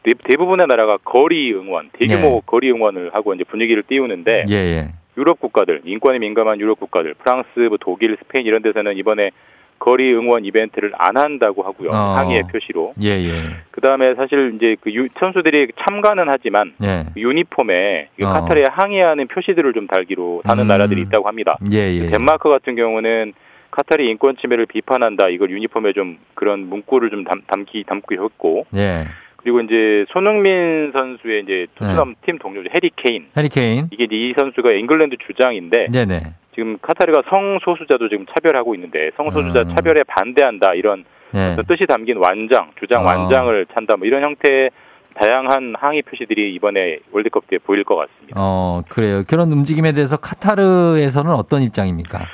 [0.02, 2.40] 대, 부분의 나라가 거리 응원, 대규모 네.
[2.44, 4.88] 거리 응원을 하고 이제 분위기를 띄우는데 예, 예.
[5.16, 9.30] 유럽 국가들, 인권에 민감한 유럽 국가들, 프랑스, 뭐 독일, 스페인 이런 데서는 이번에
[9.78, 11.90] 거리 응원 이벤트를 안 한다고 하고요.
[11.90, 11.94] 어.
[12.16, 12.94] 항의의 표시로.
[13.02, 13.42] 예, 예.
[13.70, 17.04] 그 다음에 사실 이제 그 유- 선수들이 참가는 하지만 예.
[17.12, 18.28] 그 유니폼에 이 어.
[18.32, 20.68] 카타르에 항의하는 표시들을 좀 달기로 하는 음.
[20.68, 21.58] 나라들이 있다고 합니다.
[21.72, 22.10] 예, 예.
[22.10, 23.32] 덴마크 같은 경우는
[23.70, 25.28] 카타르 인권 침해를 비판한다.
[25.28, 29.06] 이걸 유니폼에 좀 그런 문구를 좀 담, 담기 담고 했고 예.
[29.36, 32.14] 그리고 이제 손흥민 선수의 이제 토트넘 네.
[32.24, 33.26] 팀 동료죠 해리 케인.
[33.36, 33.88] 해리 케인.
[33.90, 36.20] 이게 이제 이 선수가 잉글랜드 주장인데 네네.
[36.54, 39.74] 지금 카타르가 성소수자도 지금 차별하고 있는데 성소수자 음.
[39.74, 41.52] 차별에 반대한다 이런 예.
[41.52, 43.06] 어떤 뜻이 담긴 완장, 주장 어.
[43.06, 44.70] 완장을 찬다 뭐 이런 형태의
[45.14, 48.34] 다양한 항의 표시들이 이번에 월드컵 때 보일 것 같습니다.
[48.36, 49.22] 어, 그래요.
[49.28, 52.26] 그런 움직임에 대해서 카타르에서는 어떤 입장입니까?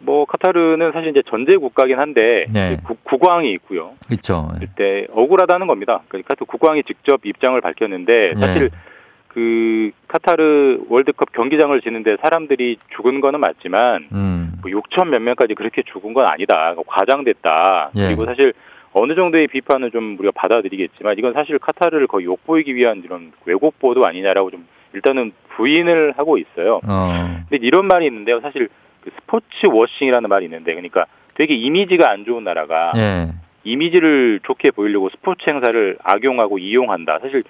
[0.00, 2.76] 뭐 카타르는 사실 이제 전제 국가긴 한데 네.
[2.84, 3.92] 그 국- 국왕이 있고요.
[4.06, 4.50] 그렇죠.
[4.60, 6.02] 그때 억울하다는 겁니다.
[6.08, 8.76] 그러니까 또 국왕이 직접 입장을 밝혔는데 사실 네.
[9.34, 14.52] 그 카타르 월드컵 경기장을 지는데 사람들이 죽은 거는 맞지만 음.
[14.62, 16.74] 뭐 6천 몇 명까지 그렇게 죽은 건 아니다.
[16.86, 17.90] 과장됐다.
[17.96, 18.06] 예.
[18.06, 18.52] 그리고 사실
[18.92, 24.06] 어느 정도의 비판은 좀 우리가 받아들이겠지만 이건 사실 카타르를 거의 욕보이기 위한 이런 왜곡 보도
[24.06, 26.80] 아니냐라고 좀 일단은 부인을 하고 있어요.
[26.86, 27.42] 어.
[27.48, 28.40] 근데 이런 말이 있는데요.
[28.40, 28.68] 사실
[29.02, 33.32] 그 스포츠 워싱이라는 말이 있는데 그러니까 되게 이미지가 안 좋은 나라가 예.
[33.64, 37.18] 이미지를 좋게 보이려고 스포츠 행사를 악용하고 이용한다.
[37.18, 37.42] 사실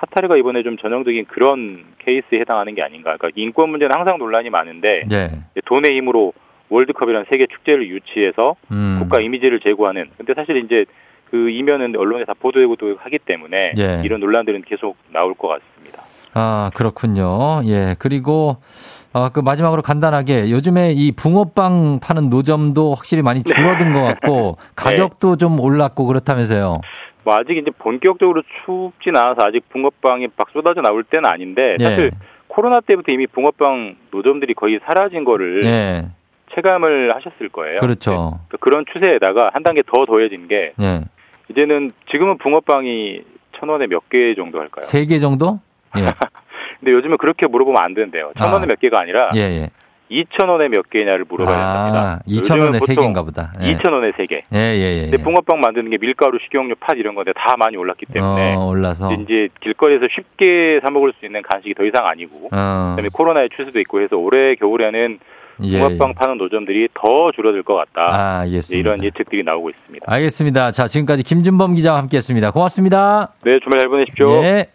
[0.00, 3.16] 카타르가 이번에 좀 전형적인 그런 케이스에 해당하는 게 아닌가.
[3.16, 5.30] 그러니까 인권 문제는 항상 논란이 많은데 예.
[5.52, 6.32] 이제 돈의 힘으로
[6.70, 8.96] 월드컵이라는 세계 축제를 유치해서 음.
[8.98, 10.06] 국가 이미지를 제고하는.
[10.16, 10.86] 근데 사실 이제
[11.30, 14.00] 그 이면은 언론에 다 보도되고 하기 때문에 예.
[14.02, 16.02] 이런 논란들은 계속 나올 것 같습니다.
[16.32, 17.60] 아, 그렇군요.
[17.66, 17.94] 예.
[17.98, 18.56] 그리고
[19.12, 24.66] 어, 그 마지막으로 간단하게 요즘에 이 붕어빵 파는 노점도 확실히 많이 줄어든 것 같고 네.
[24.76, 26.80] 가격도 좀 올랐고 그렇다면서요.
[27.24, 31.84] 뭐 아직 이제 본격적으로 춥진 않아서 아직 붕어빵이 막 쏟아져 나올 때는 아닌데 예.
[31.84, 32.10] 사실
[32.48, 36.06] 코로나 때부터 이미 붕어빵 노점들이 거의 사라진 거를 예.
[36.54, 37.78] 체감을 하셨을 거예요.
[37.78, 38.40] 그렇죠.
[38.50, 38.56] 네.
[38.60, 41.02] 그런 추세에다가 한 단계 더 더해진 게 예.
[41.50, 44.82] 이제는 지금은 붕어빵이 천 원에 몇 개 정도 할까요?
[44.84, 45.60] 세 개 정도?
[45.98, 46.02] 예.
[46.80, 48.32] 근데 요즘은 그렇게 물어보면 안 된대요.
[48.38, 48.52] 천 아.
[48.54, 49.68] 원에 몇 개가 아니라 예,
[50.10, 50.16] 예.
[50.16, 52.00] 이천 원에 몇 개냐를 물어봐야 됩니다.
[52.02, 53.52] 아, 2천 원에 세 개인가 보다.
[53.64, 53.70] 예.
[53.70, 54.42] 이천 원에 세 개.
[54.52, 55.02] 예, 예, 예.
[55.10, 59.12] 근데 붕어빵 만드는 게 밀가루, 식용유, 팥 이런 건데 다 많이 올랐기 때문에 어, 올라서.
[59.14, 62.94] 이제 길거리에서 쉽게 사 먹을 수 있는 간식이 더 이상 아니고 어.
[62.96, 65.18] 그다음에 코로나의 추세도 있고 해서 올해 겨울에는
[65.62, 65.78] 예.
[65.78, 68.40] 붕어빵 파는 노점들이 더 줄어들 것 같다.
[68.40, 68.44] 아.
[68.72, 70.06] 이런 예측들이 나오고 있습니다.
[70.08, 70.70] 알겠습니다.
[70.70, 72.50] 자, 지금까지 김준범 기자와 함께 했습니다.
[72.50, 73.34] 고맙습니다.
[73.44, 74.42] 네, 주말 잘 보내십시오.
[74.42, 74.68] 예.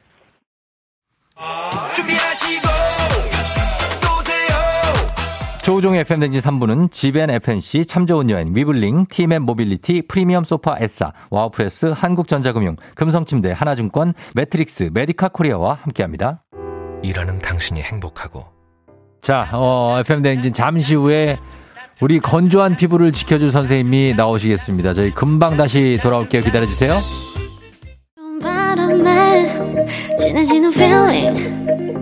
[5.66, 11.88] 조우종의 FM댕진 3부는 지벤 FNC, 참 좋은 여행, 위블링, 티맵 모빌리티, 프리미엄 소파 에싸, 와우프레스,
[11.88, 16.44] 한국전자금융, 금성침대, 하나증권, 매트릭스, 메디카 코리아와 함께합니다.
[17.02, 18.46] 일하는 당신이 행복하고
[19.24, 21.40] 자, 어, FM댕진 잠시 후에
[22.00, 24.94] 우리 건조한 피부를 지켜줄 선생님이 나오시겠습니다.
[24.94, 26.44] 저희 금방 다시 돌아올게요.
[26.44, 26.94] 기다려주세요.
[28.44, 29.48] 바람에
[30.20, 31.75] 진해지는 feeling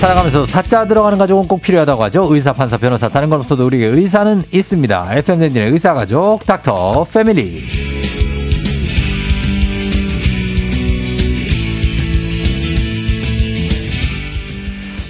[0.00, 2.28] 살아가면서 사자 들어가는 가족은 꼭 필요하다고 하죠.
[2.30, 5.08] 의사, 판사, 변호사, 다른 건 없어도 우리에게 의사는 있습니다.
[5.12, 7.64] FM댕진의 의사 가족, 닥터 패밀리.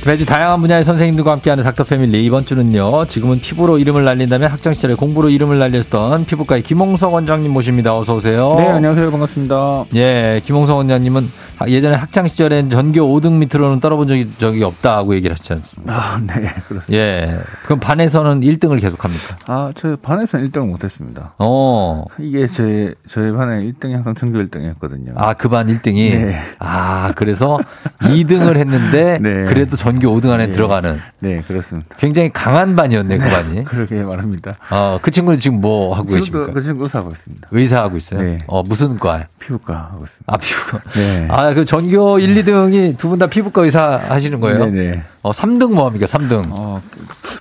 [0.07, 3.07] 매주 다양한 분야의 선생님들과 함께하는 닥터 패밀리 이번 주는요.
[3.07, 7.99] 지금은 피부로 이름을 날린다면 학창 시절에 공부로 이름을 날렸던 피부과의 김홍석 원장님 모십니다.
[7.99, 8.55] 어서 오세요.
[8.57, 9.11] 네, 안녕하세요.
[9.11, 9.87] 반갑습니다.
[9.97, 11.29] 예, 김홍석 원장님은
[11.69, 15.95] 예전에 학창 시절엔 전교 5등 밑으로는 떨어본 적이, 적이 없다고 얘기를 하셨지 않습니까?
[15.95, 16.93] 아, 네, 그렇습니다.
[16.93, 17.41] 예.
[17.65, 19.37] 그럼 반에서는 1등을 계속합니까?
[19.47, 21.35] 아, 저 반에서는 1등을 못했습니다.
[21.39, 22.05] 어.
[22.19, 25.13] 이게 제 저희 반에 1등이 항상 전교 1등이었거든요.
[25.17, 26.11] 아, 그 반 1등이?
[26.11, 26.43] 네.
[26.59, 27.59] 아, 그래서
[28.01, 29.45] 2등을 했는데 네.
[29.47, 30.53] 그래도 전교 5등 안에 네.
[30.53, 31.95] 들어가는 네, 그렇습니다.
[31.99, 33.65] 굉장히 강한 반이었네, 그 반이.
[33.67, 34.57] 그러게 말합니다.
[34.71, 36.53] 어, 그 친구는 지금 뭐 하고 계십니까?
[36.53, 37.49] 그 친구 의사하고 있습니다.
[37.53, 38.21] 의사 하고 있어요?
[38.21, 38.39] 네.
[38.47, 39.27] 어, 무슨 과?
[39.39, 40.25] 피부과 하고 있습니다.
[40.27, 40.81] 아, 피부과.
[40.95, 41.29] 네.
[41.31, 44.67] 아, 그 전교 1, 2등이 두 분 다 피부과 의사 하시는 거예요?
[44.67, 45.03] 네네.
[45.23, 46.07] 어, 3등 뭐 합니까?
[46.07, 46.45] 3등.
[46.51, 46.81] 어,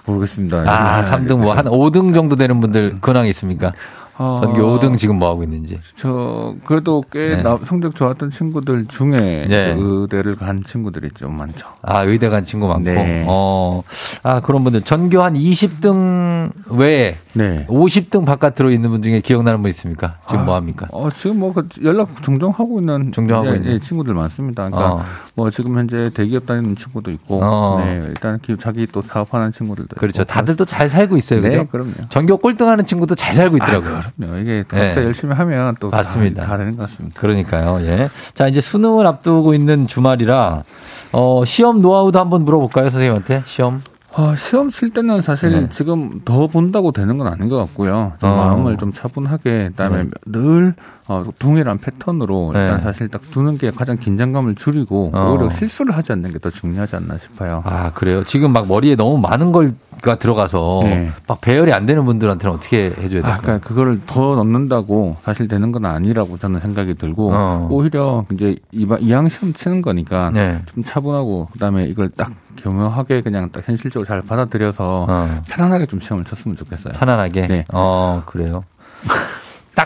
[0.05, 0.63] 모르겠습니다.
[0.67, 3.73] 아, 3등 뭐, 한 5등 정도 되는 분들 근황이 있습니까?
[4.17, 5.77] 어, 전교 5등 지금 뭐 하고 있는지.
[5.97, 7.43] 저 그래도 꽤 네.
[7.43, 9.75] 나- 성적 좋았던 친구들 중에 네.
[9.75, 11.67] 그 의대를 간 친구들이 좀 많죠.
[11.81, 12.83] 아, 의대 간 친구 많고.
[12.83, 13.25] 네.
[13.27, 13.81] 어,
[14.23, 14.81] 아, 그런 분들.
[14.83, 17.65] 전교 한 20등 외에 네.
[17.67, 20.17] 50등 바깥으로 있는 분 중에 기억나는 분 있습니까?
[20.25, 20.87] 지금 아, 뭐 합니까?
[20.91, 23.71] 어, 지금 뭐 그 연락 종종 하고 있는 종종 하고 예, 있는.
[23.73, 24.69] 예, 친구들 많습니다.
[24.69, 24.99] 그러니까 어.
[25.37, 27.81] 뭐 지금 현재 대기업 다니는 친구도 있고, 어.
[27.83, 30.21] 네, 일단 기- 자기 또 사업하는 친구들도 그렇죠.
[30.21, 30.31] 있고.
[30.31, 31.41] 다들 또 잘 살고 있어요.
[31.41, 31.67] 네, 그죠?
[31.69, 31.91] 그럼요.
[32.09, 33.95] 전교 꼴등하는 친구도 잘 살고 있더라고요.
[33.97, 34.37] 아, 그럼요.
[34.39, 35.03] 이게 각자 네.
[35.05, 36.43] 열심히 하면 또 맞습니다.
[36.43, 37.19] 다, 다 되는 것 같습니다.
[37.19, 37.81] 그러니까요.
[37.85, 38.09] 예.
[38.33, 40.63] 자, 이제 수능을 앞두고 있는 주말이라
[41.11, 43.43] 어, 시험 노하우도 한번 물어볼까요, 선생님한테?
[43.45, 43.81] 시험.
[44.17, 45.69] 어, 시험 칠 때는 사실 네.
[45.69, 48.13] 지금 더 본다고 되는 건 아닌 것 같고요.
[48.21, 48.35] 좀 어.
[48.37, 50.09] 마음을 좀 차분하게, 그다음에 네.
[50.25, 50.73] 늘
[51.07, 52.61] 어, 동일한 패턴으로 네.
[52.61, 55.31] 일단 사실 딱 두는 게 가장 긴장감을 줄이고 어.
[55.31, 57.61] 오히려 실수를 하지 않는 게 더 중요하지 않나 싶어요.
[57.65, 58.23] 아, 그래요?
[58.23, 61.11] 지금 막 머리에 너무 많은 걸가 들어가서 네.
[61.27, 63.41] 막 배열이 안 되는 분들한테는 어떻게 해줘야 아, 될까요?
[63.41, 67.67] 그러니까 그거를 더 넣는다고 사실 되는 건 아니라고 저는 생각이 들고 어.
[67.71, 70.59] 오히려 이제 이왕 시험 치는 거니까 네.
[70.73, 75.41] 좀 차분하고 그다음에 이걸 딱 교묘하게 그냥 딱 현실적으로 잘 받아들여서 어.
[75.47, 76.93] 편안하게 좀 시험을 쳤으면 좋겠어요.
[76.93, 77.47] 편안하게.
[77.47, 77.65] 네.
[77.73, 78.63] 어, 그래요.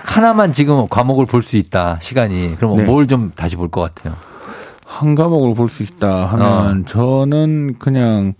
[0.09, 2.55] 딱 하나만 지금 과목을 볼 수 있다, 시간이.
[2.55, 2.83] 그럼 네.
[2.83, 4.15] 뭘좀 다시 볼 것 같아요?
[4.85, 6.85] 한 과목을 볼 수 있다 하면 어.
[6.85, 8.33] 저는 그냥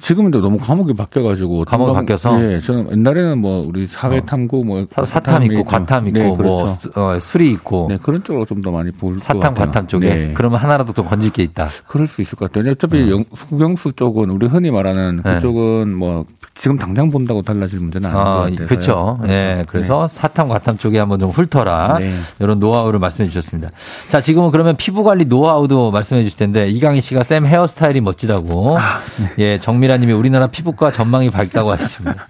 [0.00, 2.40] 지금은 또 너무 과목이 바뀌어가지고 과목이 과목- 바뀌어서?
[2.42, 6.36] 예, 저는 옛날에는 뭐 우리 사회 탐구 뭐 사- 사탐 있고, 과탐 있고, 네, 뭐,
[6.36, 6.66] 그렇죠.
[6.68, 9.54] 수- 어, 수리 있고, 네 그런 쪽으로 좀 더 많이 볼것 사탐.
[9.54, 10.08] 과탐 쪽에.
[10.08, 10.30] 네.
[10.34, 11.68] 그러면 하나라도 더 건질 게 있다.
[11.86, 12.70] 그럴 수 있을 것 같아요.
[12.72, 15.34] 어차피 영, 후경수 쪽은 우리 흔히 말하는 네.
[15.34, 16.24] 그쪽은 뭐
[16.54, 18.66] 지금 당장 본다고 달라질 문제는 아닌 것 아, 같아요.
[18.66, 19.20] 그렇죠.
[19.28, 19.64] 예.
[19.68, 21.98] 그래서 사탐, 과탐 쪽에 한번 좀 훑어라.
[22.00, 22.12] 네.
[22.40, 23.70] 이런 노하우를 말씀해 주셨습니다.
[24.08, 28.76] 자, 지금은 그러면 피부 관리 노하우도 말씀해 주실 텐데 이강희 씨가 쌤 헤어스타일이 멋지다고.
[28.76, 28.80] 아,
[29.20, 29.30] 네.
[29.38, 32.28] 예, 정 미라 님이 우리나라 피부과 전망이 밝다고 하셨습니다.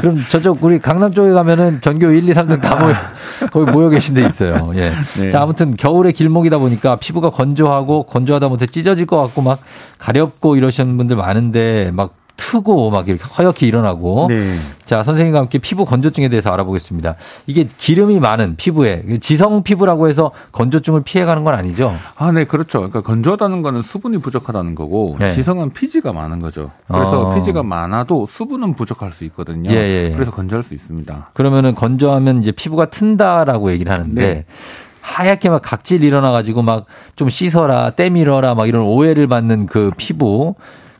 [0.00, 2.94] 그럼 저쪽 우리 강남 쪽에 가면은 전교 1, 2, 3등 다 모여
[3.52, 4.72] 거기 모여 계신 데 있어요.
[4.74, 4.92] 예.
[5.18, 5.28] 네.
[5.28, 9.60] 자, 아무튼 겨울의 길목이다 보니까 피부가 건조하고 건조하다 못해 찢어질 것 같고 막
[9.98, 14.58] 가렵고 이러시는 분들 많은데 막 트고 막 이렇게 허옇게 일어나고 네.
[14.84, 17.14] 자, 선생님과 함께 피부 건조증에 대해서 알아보겠습니다.
[17.46, 21.96] 이게 기름이 많은 피부에 지성 피부라고 해서 건조증을 피해가는 건 아니죠?
[22.16, 22.78] 아, 네, 그렇죠.
[22.78, 25.34] 그러니까 건조하다는 거는 수분이 부족하다는 거고 네.
[25.34, 26.70] 지성은 피지가 많은 거죠.
[26.88, 27.34] 그래서 어.
[27.34, 29.70] 피지가 많아도 수분은 부족할 수 있거든요.
[29.70, 30.14] 예, 예, 예.
[30.14, 31.30] 그래서 건조할 수 있습니다.
[31.32, 34.44] 그러면은 건조하면 이제 피부가 튼다라고 얘기를 하는데 네.
[35.00, 40.54] 하얗게 막 각질 일어나가지고 막 좀 씻어라, 때밀어라 막 이런 오해를 받는 그 피부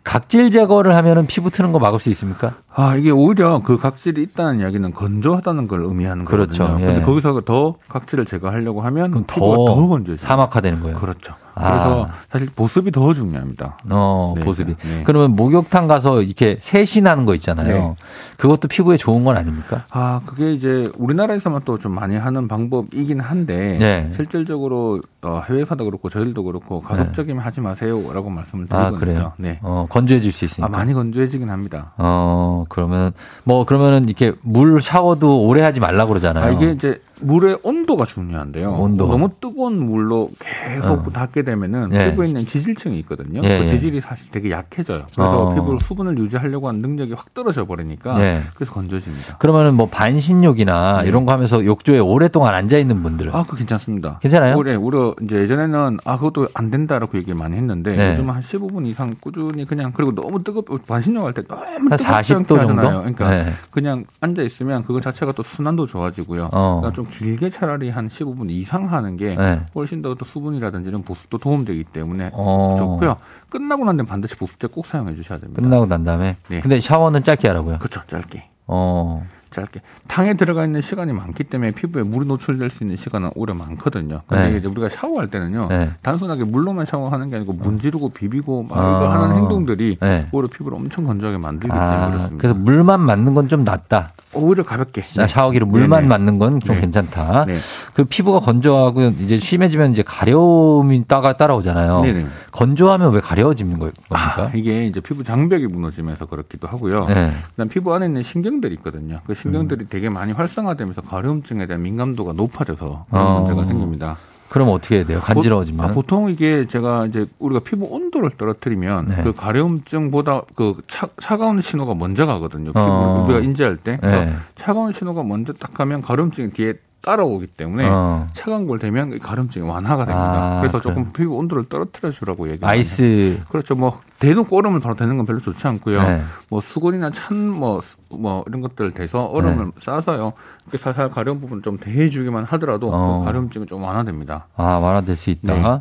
[0.05, 2.55] 각질 제거를 하면은 피부 트는 거 막을 수 있습니까?
[2.75, 6.65] 아, 이게 오히려 그 각질이 있다는 이야기는 건조하다는 걸 의미하는 그렇죠.
[6.65, 6.83] 거거든요.
[6.83, 6.87] 예.
[6.95, 10.27] 근데 거기서 더 각질을 제거하려고 하면 더 더 건조해져요.
[10.27, 10.99] 사막화되는 거예요.
[10.99, 11.35] 그렇죠.
[11.55, 11.69] 아.
[11.69, 13.77] 그래서 사실 보습이 더 중요합니다.
[13.91, 14.75] 어, 네, 보습이.
[14.83, 15.03] 네.
[15.05, 17.75] 그러면 목욕탕 가서 이렇게 세신하는 거 있잖아요.
[17.77, 17.95] 네.
[18.39, 19.85] 그것도 피부에 좋은 건 아닙니까?
[19.91, 24.11] 아, 그게 이제 우리나라에서만 또 좀 많이 하는 방법이긴 한데 네.
[24.15, 29.15] 실질적으로 어, 해외에서도 그렇고 저희도 그렇고 가급적이면 하지 마세요라고 말씀을 드리고 아, 그래요?
[29.15, 29.33] 있죠.
[29.37, 29.61] 네.
[29.63, 30.67] 어, 건조해질 수 있으니까.
[30.67, 31.93] 아, 많이 건조해지긴 합니다.
[31.97, 33.13] 어, 그러면,
[33.45, 36.45] 뭐, 그러면은, 이렇게 물 샤워도 오래 하지 말라 그러잖아요.
[36.45, 38.73] 아, 이게 이제 물의 온도가 중요한데요.
[38.73, 39.07] 온도.
[39.07, 41.11] 너무 뜨거운 물로 계속 어.
[41.11, 42.11] 닿게 되면은 예.
[42.11, 43.41] 피부에 있는 지질층이 있거든요.
[43.45, 43.69] 예, 그 예.
[43.69, 45.05] 지질이 사실 되게 약해져요.
[45.05, 45.55] 그래서 어.
[45.55, 48.43] 피부 수분을 유지하려고 하는 능력이 확 떨어져 버리니까 예.
[48.55, 49.37] 그래서 건조해집니다.
[49.37, 51.09] 그러면은 뭐 반신욕이나 네.
[51.09, 54.19] 이런 거 하면서 욕조에 오랫동안 앉아 있는 분들 아, 그 괜찮습니다.
[54.21, 54.57] 괜찮아요?
[54.57, 58.13] 올 이제 예전에는 아 그것도 안 된다라고 얘기를 많이 했는데 네.
[58.13, 62.37] 요즘 한 15분 이상 꾸준히 그냥 그리고 너무 뜨겁 반신욕 할때 너무 한 뜨겁지 40도
[62.37, 62.59] 않게 정도?
[62.59, 62.99] 하잖아요.
[63.01, 63.53] 그러니까 네.
[63.71, 66.51] 그냥 앉아 있으면 그거 자체가 또 순환도 좋아지고요.
[66.53, 66.81] 어.
[66.81, 69.61] 그러니까 좀 길게 차라리 한 15분 이상 하는 게 네.
[69.75, 72.77] 훨씬 더 또 수분이라든지 이런 보습도 도움되기 때문에 어.
[72.79, 73.17] 좋고요.
[73.49, 75.61] 끝나고 난 다음에 반드시 보습제 꼭 사용해 주셔야 됩니다.
[75.61, 76.37] 끝나고 난 다음에.
[76.49, 76.61] 네.
[76.61, 77.79] 근데 샤워는 짧게 하라고요.
[77.79, 78.01] 그렇죠.
[78.07, 78.45] 짧게.
[78.67, 79.27] 어.
[79.53, 79.81] 짧게.
[80.09, 84.23] 탕에 들어가 있는 시간이 많기 때문에 피부에 물이 노출될 수 있는 시간은 오래 많거든요.
[84.27, 84.59] 근데 네.
[84.59, 85.69] 이제 우리가 샤워할 때는요.
[85.69, 85.91] 네.
[86.03, 88.81] 단순하게 물로만 샤워하는 게 아니고 문지르고 비비고 막 아.
[88.81, 90.27] 이거 하는 행동들이 네.
[90.33, 92.37] 오히려 피부를 엄청 건조하게 만들기 때문에 아, 그렇습니다.
[92.39, 94.13] 그래서 물만 맞는 건 좀 낫다.
[94.35, 95.03] 오히려 가볍게.
[95.17, 96.09] 나 샤워기로 물만 네네.
[96.09, 96.81] 맞는 건좀 네.
[96.81, 97.45] 괜찮다.
[97.47, 97.57] 네.
[97.95, 102.01] 그 피부가 건조하고 이제 심해지면 이제 가려움이 따가 따라오잖아요.
[102.03, 102.27] 네네.
[102.51, 104.57] 건조하면 왜 가려워지는 거- 아, 겁니까?
[104.57, 107.07] 이게 이제 피부 장벽이 무너지면서 그렇기도 하고요.
[107.09, 107.33] 네.
[107.51, 109.21] 그다음 피부 안에 있는 신경들이 있거든요.
[109.27, 109.35] 그 음.
[109.35, 113.39] 신경들이 되게 많이 활성화되면서 가려움증에 대한 민감도가 높아져서 그런 어.
[113.41, 114.17] 문제가 생깁니다.
[114.53, 115.19] 그럼 어떻게 해야 돼요?
[115.21, 115.81] 간지러워지면?
[115.81, 119.23] 보, 아, 보통 이게 제가 이제 우리가 피부 온도를 떨어뜨리면 네.
[119.23, 122.67] 그 가려움증보다 그 차, 차가운 신호가 먼저 가거든요.
[122.67, 123.25] 피부 어.
[123.25, 124.37] 우리가 인지할 때 네.
[124.55, 128.29] 차가운 신호가 먼저 딱 가면 가려움증이 뒤에 따라오기 때문에 어.
[128.35, 130.59] 차가운 걸 대면 가려움증이 완화가 됩니다.
[130.59, 130.81] 아, 그래서.
[130.81, 132.65] 조금 피부 온도를 떨어뜨려 주라고 얘기.
[132.65, 133.41] 아이스.
[133.49, 133.75] 그렇죠.
[133.75, 136.03] 뭐 대놓고 얼음을 바로 대는 건 별로 좋지 않고요.
[136.03, 136.23] 네.
[136.49, 139.71] 뭐 수건이나 찬뭐 뭐 이런 것들 대서 얼음을 네.
[139.81, 140.33] 싸서요.
[140.65, 143.19] 이렇게 살살 가려운 부분 좀 대해주기만 하더라도 어.
[143.19, 144.47] 그 가려움증이 좀 완화됩니다.
[144.57, 145.55] 아, 완화될 수 있다.
[145.55, 145.81] 네.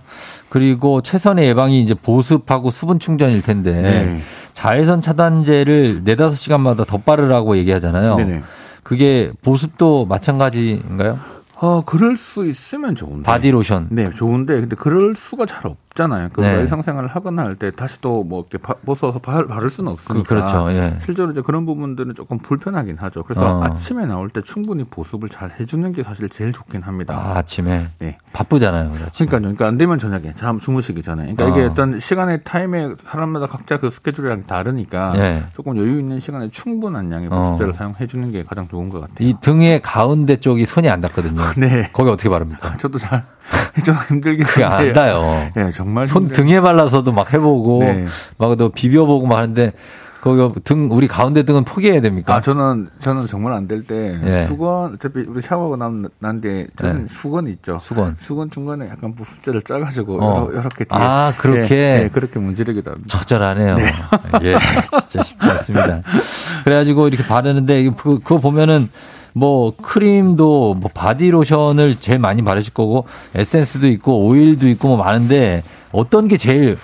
[0.50, 4.22] 그리고 최선의 예방이 이제 보습하고 수분 충전일 텐데 네.
[4.54, 8.16] 자외선 차단제를 네다섯 시간마다 더 바르라고 얘기하잖아요.
[8.16, 8.44] 네네.
[8.92, 11.18] 그게 보습도 마찬가지인가요?
[11.56, 13.24] 어, 그럴 수 있으면 좋은데.
[13.24, 13.88] 바디로션.
[13.90, 16.30] 네, 좋은데 근데 그럴 수가 잘 없 잖아요.
[16.32, 16.60] 그 네.
[16.62, 20.24] 일상생활을 하거나 할 때 다시 또 뭐 이렇게 바- 벗어서 바, 바를 수는 없으니까.
[20.24, 20.68] 그, 그렇죠.
[20.72, 20.96] 예.
[21.04, 23.24] 실제로 이제 그런 부분들은 조금 불편하긴 하죠.
[23.24, 23.64] 그래서 어.
[23.64, 27.14] 아침에 나올 때 충분히 보습을 잘 해주는 게 사실 제일 좋긴 합니다.
[27.16, 27.88] 아, 아침에.
[28.00, 28.18] 네.
[28.32, 28.92] 바쁘잖아요.
[28.94, 29.28] 우리 아침에.
[29.28, 29.42] 그러니까요.
[29.42, 31.34] 그러니까 안 되면 저녁에 잠 주무시기 전에.
[31.34, 31.50] 그러니까 어.
[31.50, 35.44] 이게 어떤 시간의 타임에 사람마다 각자 그 스케줄이랑 다르니까 예.
[35.56, 37.36] 조금 여유 있는 시간에 충분한 양의 어.
[37.52, 39.16] 보습제를 사용해 주는 게 가장 좋은 것 같아요.
[39.28, 41.42] 이 등의 가운데 쪽이 손이 안 닿거든요.
[41.58, 41.90] 네.
[41.92, 42.78] 거기 어떻게 바릅니까?
[42.80, 43.26] 저도 잘,
[43.86, 44.94] 좀 힘들긴 그게 안 한데.
[44.94, 45.50] 닿아요.
[45.56, 46.06] 네, 정말.
[46.06, 46.46] 손 힘들어요.
[46.48, 48.06] 등에 발라서도 막 해보고 네.
[48.38, 49.74] 막또 비벼보고 막 하는데
[50.22, 52.36] 거기 등 우리 가운데 등은 포기해야 됩니까?
[52.36, 54.44] 아, 저는, 저는 정말 안 될 때, 예.
[54.46, 57.08] 수건, 어차피 우리 샤워하고 난, 난데, 저는 네.
[57.10, 57.80] 수건 있죠.
[57.82, 58.18] 수건.
[58.20, 60.48] 수건 중간에 약간 보습제를 짜가지고, 어.
[60.52, 60.90] 이렇게 뒤에.
[60.92, 61.76] 아, 그렇게?
[61.76, 63.18] 예, 예, 그렇게 문지르기도 합니다.
[63.18, 63.78] 처절하네요.
[64.44, 64.56] 예,
[65.10, 66.04] 진짜 쉽지 않습니다.
[66.66, 68.92] 그래가지고 이렇게 바르는데 그, 그거 보면은
[69.34, 73.06] 뭐 크림도 뭐 바디로션을 제일 많이 바르실 거고
[73.36, 76.78] 에센스도 있고 오일도 있고 뭐 많은데 어떤 게 제일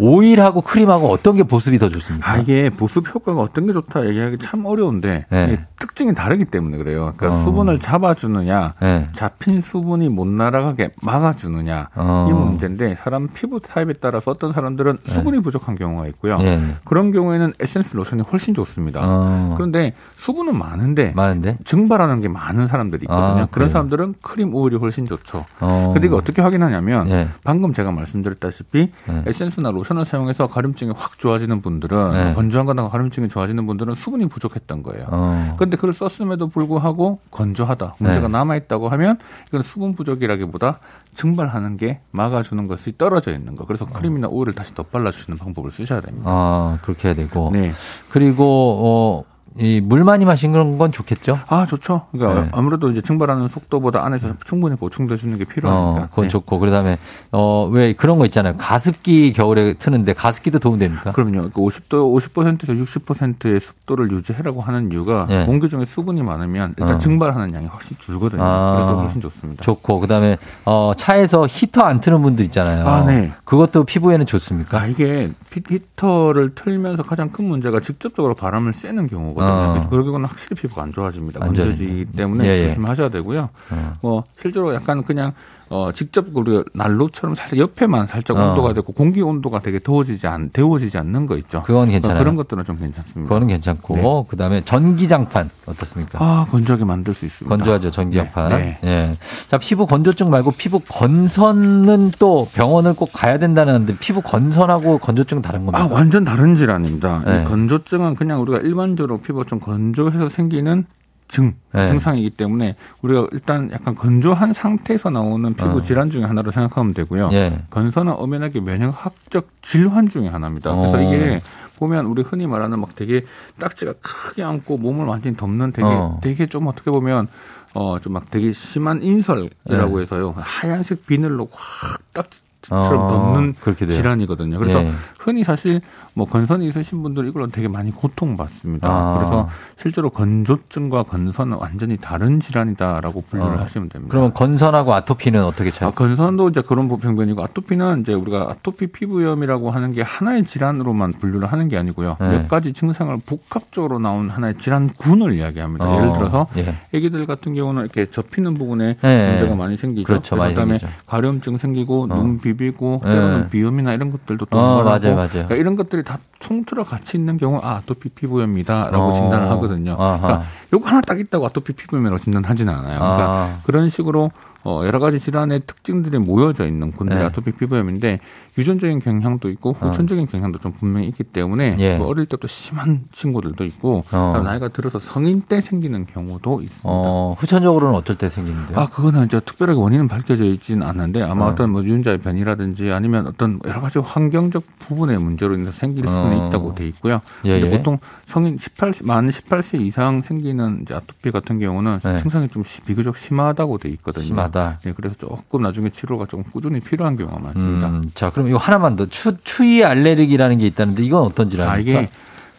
[0.00, 2.32] 오일하고 크림하고 어떤 게 보습이 더 좋습니까?
[2.32, 5.66] 아, 이게 보습 효과가 어떤 게 좋다 얘기하기 참 어려운데, 네.
[5.78, 7.12] 특징이 다르기 때문에 그래요.
[7.16, 7.44] 그러니까 어.
[7.44, 9.08] 수분을 잡아주느냐, 네.
[9.12, 12.28] 잡힌 수분이 못 날아가게 막아주느냐, 어.
[12.30, 16.38] 이 문제인데, 사람 피부 타입에 따라서 어떤 사람들은 수분이 부족한 경우가 있고요.
[16.40, 16.60] 예.
[16.84, 19.02] 그런 경우에는 에센스 로션이 훨씬 좋습니다.
[19.04, 19.52] 어.
[19.54, 21.56] 그런데 수분은 많은데, 많은데?
[21.64, 23.42] 증발하는 게 많은 사람들이 있거든요.
[23.42, 23.70] 아, 그런?
[23.70, 25.46] 사람들은 크림 오일이 훨씬 좋죠.
[25.60, 25.90] 어.
[25.94, 27.28] 근데 이거 어떻게 확인하냐면 예.
[27.42, 29.22] 방금 제가 말씀드렸다시피 네.
[29.26, 32.34] 에센스나 로션을 사용해서 가려움증이 확 좋아지는 분들은 네.
[32.34, 35.06] 건조한 거나 가려움증이 좋아지는 분들은 수분이 부족했던 거예요.
[35.10, 35.54] 어.
[35.56, 38.32] 그런데 그걸 썼음에도 불구하고 건조하다 문제가 네.
[38.32, 39.18] 남아 있다고 하면
[39.48, 40.80] 이건 수분 부족이라기보다
[41.14, 43.64] 증발하는 게 막아주는 것이 떨어져 있는 거.
[43.64, 46.26] 그래서 크림이나 오일을 다시 덧발라주시는 방법을 쓰셔야 됩니다.
[46.30, 47.50] 아, 그렇게 해야 되고.
[47.52, 47.72] 네.
[48.10, 51.40] 그리고, 어, 이 물 많이 마시는 건 좋겠죠?
[51.48, 52.02] 아 좋죠.
[52.12, 52.48] 그러니까 네.
[52.52, 56.04] 아무래도 이제 증발하는 속도보다 안에서 충분히 보충돼 주는 게 필요하니까.
[56.04, 56.28] 어, 그건 네.
[56.28, 56.58] 좋고.
[56.60, 56.98] 그 다음에,
[57.32, 58.56] 어, 왜 그런 거 있잖아요.
[58.56, 61.12] 가습기 겨울에 트는데 가습기도 도움됩니까?
[61.12, 61.50] 그럼요.
[61.50, 65.44] 그 50도 50%에서 60%의 습도를 유지해라고 하는 이유가 네.
[65.46, 66.98] 공기 중에 수분이 많으면 일단 어.
[66.98, 68.42] 증발하는 양이 확실히 줄거든요.
[68.42, 68.74] 아.
[68.76, 69.62] 그래서 훨씬 좋습니다.
[69.64, 69.98] 좋고.
[70.00, 72.86] 그 다음에, 어, 차에서 히터 안 트는 분들 있잖아요.
[72.86, 73.32] 아, 네.
[73.44, 74.80] 그것도 피부에는 좋습니까?
[74.80, 79.80] 아, 이게 피- 히터를 틀면서 가장 큰 문제가 직접적으로 바람을 쐬는 경우 거든요.
[79.80, 79.88] 어.
[80.04, 81.40] 경우는 확실히 피부가 안 좋아집니다.
[81.42, 82.68] 안 건조해지기 때문에 예, 예.
[82.68, 83.48] 조심하셔야 되고요.
[83.70, 83.92] 어.
[84.00, 85.32] 뭐 실제로 약간 그냥
[85.72, 88.50] 어 직접 우리가 난로처럼 살짝 옆에만 살짝 어.
[88.50, 91.62] 온도가 되고 공기 온도가 되게 더워지지 않 데워지지 않는 거 있죠.
[91.62, 92.18] 그건 괜찮아요.
[92.18, 93.28] 그런 것들은 좀 괜찮습니다.
[93.28, 93.96] 그거는 괜찮고.
[93.96, 94.02] 네.
[94.28, 96.18] 그 다음에 전기장판 어떻습니까?
[96.20, 97.56] 아 건조하게 만들 수 있습니다.
[97.56, 98.48] 건조하죠, 전기장판.
[98.48, 99.16] 네, 예.
[99.46, 105.66] 자, 피부 건조증 말고 피부 건선은 또 병원을 꼭 가야 된다는데 피부 건선하고 건조증은 다른
[105.66, 105.84] 겁니까?
[105.84, 107.22] 아 완전 다른 질환입니다.
[107.24, 107.42] 네.
[107.42, 110.84] 이 건조증은 그냥 우리가 일반적으로 피부가 좀 건조해서 생기는
[111.30, 111.86] 증 네.
[111.86, 115.82] 증상이기 때문에 우리가 일단 약간 건조한 상태에서 나오는 피부 어.
[115.82, 117.30] 질환 중에 하나로 생각하면 되고요.
[117.32, 117.62] 예.
[117.70, 120.74] 건선은 엄연하게 면역학적 질환 중에 하나입니다.
[120.74, 121.00] 그래서 어.
[121.00, 121.40] 이게
[121.78, 123.24] 보면 우리 흔히 말하는 막 되게
[123.60, 126.18] 딱지가 크게 안고 몸을 완전히 덮는 되게 어.
[126.20, 127.28] 되게 좀 어떻게 보면
[127.74, 130.02] 어 좀 막 되게 심한 인설이라고 네.
[130.02, 133.96] 해서요 하얀색 비늘로 확 딱지 처럼 어, 덮는 그렇게 돼요.
[133.96, 134.58] 질환이거든요.
[134.58, 134.92] 그래서 예.
[135.18, 135.80] 흔히 사실
[136.14, 138.88] 뭐 건선이 있으신 분들 이걸로 되게 많이 고통받습니다.
[138.88, 139.18] 아.
[139.18, 139.48] 그래서
[139.78, 143.60] 실제로 건조증과 건선은 완전히 다른 질환이다라고 분류를 어.
[143.60, 144.10] 하시면 됩니다.
[144.10, 145.88] 그러면 건선하고 아토피는 어떻게 차이?
[145.88, 151.50] 아, 건선도 이제 그런 병변이고 아토피는 이제 우리가 아토피 피부염이라고 하는 게 하나의 질환으로만 분류를
[151.50, 152.16] 하는 게 아니고요.
[152.20, 152.28] 네.
[152.38, 155.88] 몇 가지 증상을 복합적으로 나온 하나의 질환군을 이야기합니다.
[155.88, 156.74] 어, 예를 들어서 예.
[156.94, 159.30] 아기들 같은 경우는 이렇게 접히는 부분에 네.
[159.30, 160.06] 문제가 많이 생기죠.
[160.06, 161.00] 그렇죠, 많이 그다음에 생기죠.
[161.06, 162.06] 가려움증 생기고 어.
[162.06, 163.10] 눈 비비 고 네.
[163.10, 165.28] 때로는 비염이나 이런 것들도 또 어, 맞아요, 맞아요.
[165.30, 169.12] 그러니까 이런 것들이 다 통틀어 같이 있는 경우 아 아토피 피부염이다라고 어.
[169.12, 169.96] 진단을 하거든요.
[169.98, 170.18] 아하.
[170.20, 170.44] 그러니까
[170.74, 172.98] 요거 하나 딱 있다고 아토피 피부염이라고 진단하지는 않아요.
[172.98, 173.58] 그러니까 아.
[173.64, 174.30] 그런 식으로
[174.62, 177.24] 어, 여러 가지 질환의 특징들이 모여져 있는 군대 네.
[177.24, 178.20] 아토피 피부염인데
[178.58, 181.76] 유전적인 경향도 있고 후천적인 경향도 좀 분명히 있기 때문에 어.
[181.78, 181.96] 예.
[181.98, 184.40] 뭐 어릴 때부터 심한 친구들도 있고 어.
[184.44, 186.80] 나이가 들어서 성인 때 생기는 경우도 있습니다.
[186.84, 188.78] 어, 후천적으로는 어떨 때 생기는데요?
[188.78, 191.48] 아, 그거는 이제 특별하게 원인은 밝혀져 있지는 않는데 아마 어.
[191.50, 191.54] 어.
[191.54, 196.48] 떤뭐 유전자의 변이라든지 아니면 어떤 여러 가지 환경적 부분의 문제로 인해서 생길 수는 어.
[196.48, 197.20] 있다고 돼 있고요.
[197.46, 197.68] 예, 예.
[197.70, 202.16] 보통 성인 18, 만 18세 이상 생기는 이제 아토피 같은 경우는 네.
[202.18, 204.24] 증상이 좀 시- 비교적 심하다고 돼 있거든요.
[204.24, 204.78] 심하다.
[204.84, 207.88] 네, 그래서 조금 나중에 치료가 좀 꾸준히 필요한 경우가 많습니다.
[207.88, 209.06] 음, 자, 그럼 이거 하나만 더.
[209.06, 211.98] 추, 추위 알레르기라는 게 있다는데 이건 어떤 질환입니까?
[211.98, 212.10] 아, 이게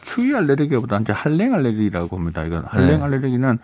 [0.04, 2.44] 추위 알레르기보다 이제 한랭 알레르기라고 합니다.
[2.44, 3.04] 이건 한랭 네.
[3.04, 3.60] 알레르기는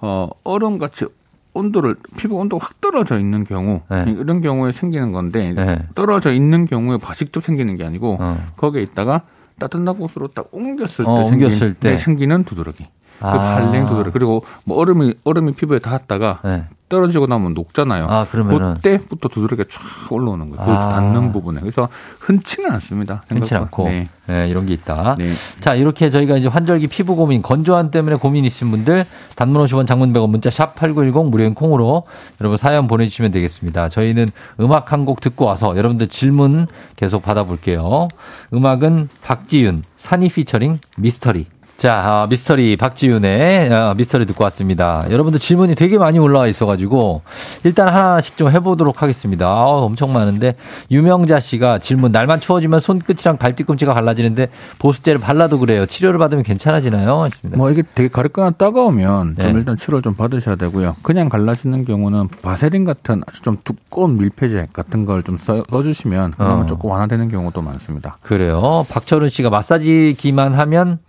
[0.00, 1.06] 어, 얼음 같이
[1.54, 4.04] 온도를 피부 온도가 확 떨어져 있는 경우 네.
[4.08, 5.78] 이런 경우에 생기는 건데 네.
[5.94, 8.38] 떨어져 있는 경우에 직접 생기는 게 아니고 어.
[8.56, 9.22] 거기에 있다가
[9.58, 11.90] 따뜻한 곳으로 딱 옮겼을 때, 어, 생긴, 옮겼을 때.
[11.90, 12.84] 네, 생기는 두드러기.
[13.18, 13.56] 그 아.
[13.56, 14.10] 한랭 두드러기.
[14.12, 16.64] 그리고 뭐 얼음이 얼음이 피부에 닿았다가 네.
[16.92, 18.06] 떨어지고 나면 녹잖아요.
[18.08, 18.74] 아, 그러면은.
[18.74, 20.64] 그때부터 두드러기가 쫙 올라오는 거예요.
[20.64, 20.88] 그 아.
[20.90, 21.60] 닿는 부분에.
[21.60, 21.88] 그래서
[22.20, 23.22] 흔치는 않습니다.
[23.28, 23.54] 흔치.
[23.54, 23.88] 않고.
[23.88, 24.08] 네.
[24.26, 25.16] 네, 이런 게 있다.
[25.18, 25.32] 네.
[25.60, 30.12] 자, 이렇게 저희가 이제 환절기 피부 고민, 건조한 때문에 고민 있으신 분들 단문 50원 장문
[30.12, 32.04] 100원 문자 샵 8910 무료인 콩으로
[32.40, 33.88] 여러분 사연 보내주시면 되겠습니다.
[33.88, 34.28] 저희는
[34.60, 38.06] 음악 한 곡 듣고 와서 여러분들 질문 계속 받아볼게요.
[38.54, 41.46] 음악은 박지윤, 산이 피처링 미스터리.
[41.82, 45.04] 자, 아, 미스터리 박지윤의 아, 미스터리 듣고 왔습니다.
[45.10, 47.22] 여러분들 질문이 되게 많이 올라와 있어가지고
[47.64, 49.48] 일단 하나씩 좀 해보도록 하겠습니다.
[49.48, 50.54] 아, 엄청 많은데
[50.92, 55.84] 유명자 씨가 질문 날만 추워지면 손끝이랑 발뒤꿈치가 갈라지는데 보습제를 발라도 그래요.
[55.84, 57.24] 치료를 받으면 괜찮아지나요?
[57.24, 57.58] 했습니다.
[57.58, 59.50] 뭐 이게 되게 가렵거나 따가우면 좀 네.
[59.58, 60.94] 일단 치료를 좀 받으셔야 되고요.
[61.02, 66.66] 그냥 갈라지는 경우는 바세린 같은 아주 좀 두꺼운 밀폐제 같은 걸 좀 써주시면 그러면 어.
[66.66, 68.18] 조금 완화되는 경우도 많습니다.
[68.22, 68.86] 그래요.
[68.88, 71.00] 박철은 씨가 마사지기만 하면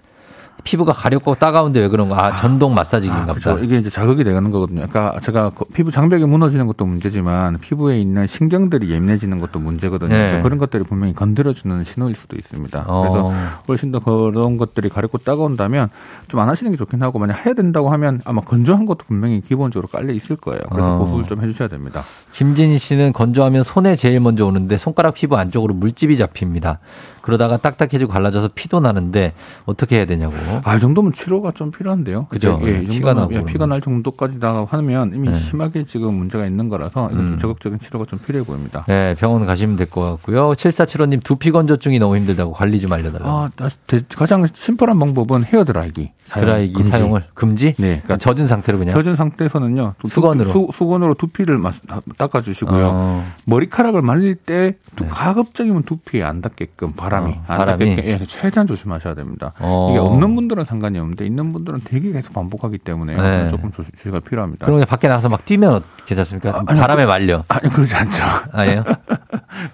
[0.64, 2.16] 피부가 가렵고 따가운데 왜 그런 거?
[2.16, 3.40] 아, 전동 마사지기인가 아, 보다.
[3.56, 3.64] 그렇죠.
[3.66, 4.86] 이게 이제 자극이 되는 거거든요.
[4.88, 10.10] 그러니까 제가 그 피부 장벽이 무너지는 것도 문제지만 피부에 있는 신경들이 예민해지는 것도 문제거든요.
[10.10, 10.18] 네.
[10.18, 12.86] 그래서 그런 것들이 분명히 건드려주는 신호일 수도 있습니다.
[12.88, 13.02] 어.
[13.02, 13.32] 그래서
[13.68, 15.90] 훨씬 더 그런 것들이 가렵고 따가운다면
[16.28, 19.88] 좀 안 하시는 게 좋긴 하고 만약 해야 된다고 하면 아마 건조한 것도 분명히 기본적으로
[19.88, 20.60] 깔려 있을 거예요.
[20.72, 20.98] 그래서 어.
[20.98, 22.04] 보습을 좀 해주셔야 됩니다.
[22.34, 26.80] 김진희 씨는 건조하면 손에 제일 먼저 오는데 손가락 피부 안쪽으로 물집이 잡힙니다.
[27.24, 29.34] 그러다가 딱딱해지고 갈라져서 피도 나는데
[29.66, 30.34] 어떻게 해야 되냐고.
[30.66, 32.26] 아, 이 정도면 치료가 좀 필요한데요.
[32.28, 32.60] 그죠?
[32.64, 35.34] 예, 이 피가 나고 예, 피가 날 정도까지 다 하면 이미 네.
[35.40, 37.16] 심하게 지금 문제가 있는 거라서 음.
[37.16, 38.84] 좀 적극적인 치료가 좀 필요해 보입니다.
[38.90, 40.52] 네, 병원 가시면 될 것 같고요.
[40.52, 43.30] 7475님 두피 건조증이 너무 힘들다고 관리 좀 알려달라고.
[43.30, 43.50] 아,
[44.16, 46.12] 가장 심플한 방법은 헤어 드라이기.
[46.26, 46.90] 사용 드라이기 금지.
[46.90, 47.68] 사용을 금지?
[47.78, 48.02] 네.
[48.04, 48.96] 그러니까 젖은 상태로 그냥.
[48.96, 49.94] 젖은 상태에서는요.
[50.00, 50.52] 두- 수건으로.
[50.52, 51.72] 수, 수건으로 두피를 마-
[52.18, 52.90] 닦아주시고요.
[52.92, 57.90] 어, 머리카락을 말릴 때 두- 가급적이면 두피에 안 닿게끔 바람 이 어, 안 바람이.
[58.04, 59.54] 예, 최대한 조심하셔야 됩니다.
[59.60, 59.90] 어.
[59.92, 63.50] 이게 없는 분들은 상관이 없는데 있는 분들은 되게 계속 반복하기 때문에 네.
[63.50, 64.66] 조금 조- 주의가 필요합니다.
[64.66, 66.50] 그럼 밖에 나가서 막 뛰면 어- 괜찮습니까?
[66.50, 67.44] 아, 아니, 바람에 말려.
[67.48, 68.24] 아니 그러지 않죠.
[68.52, 68.84] 아니에요?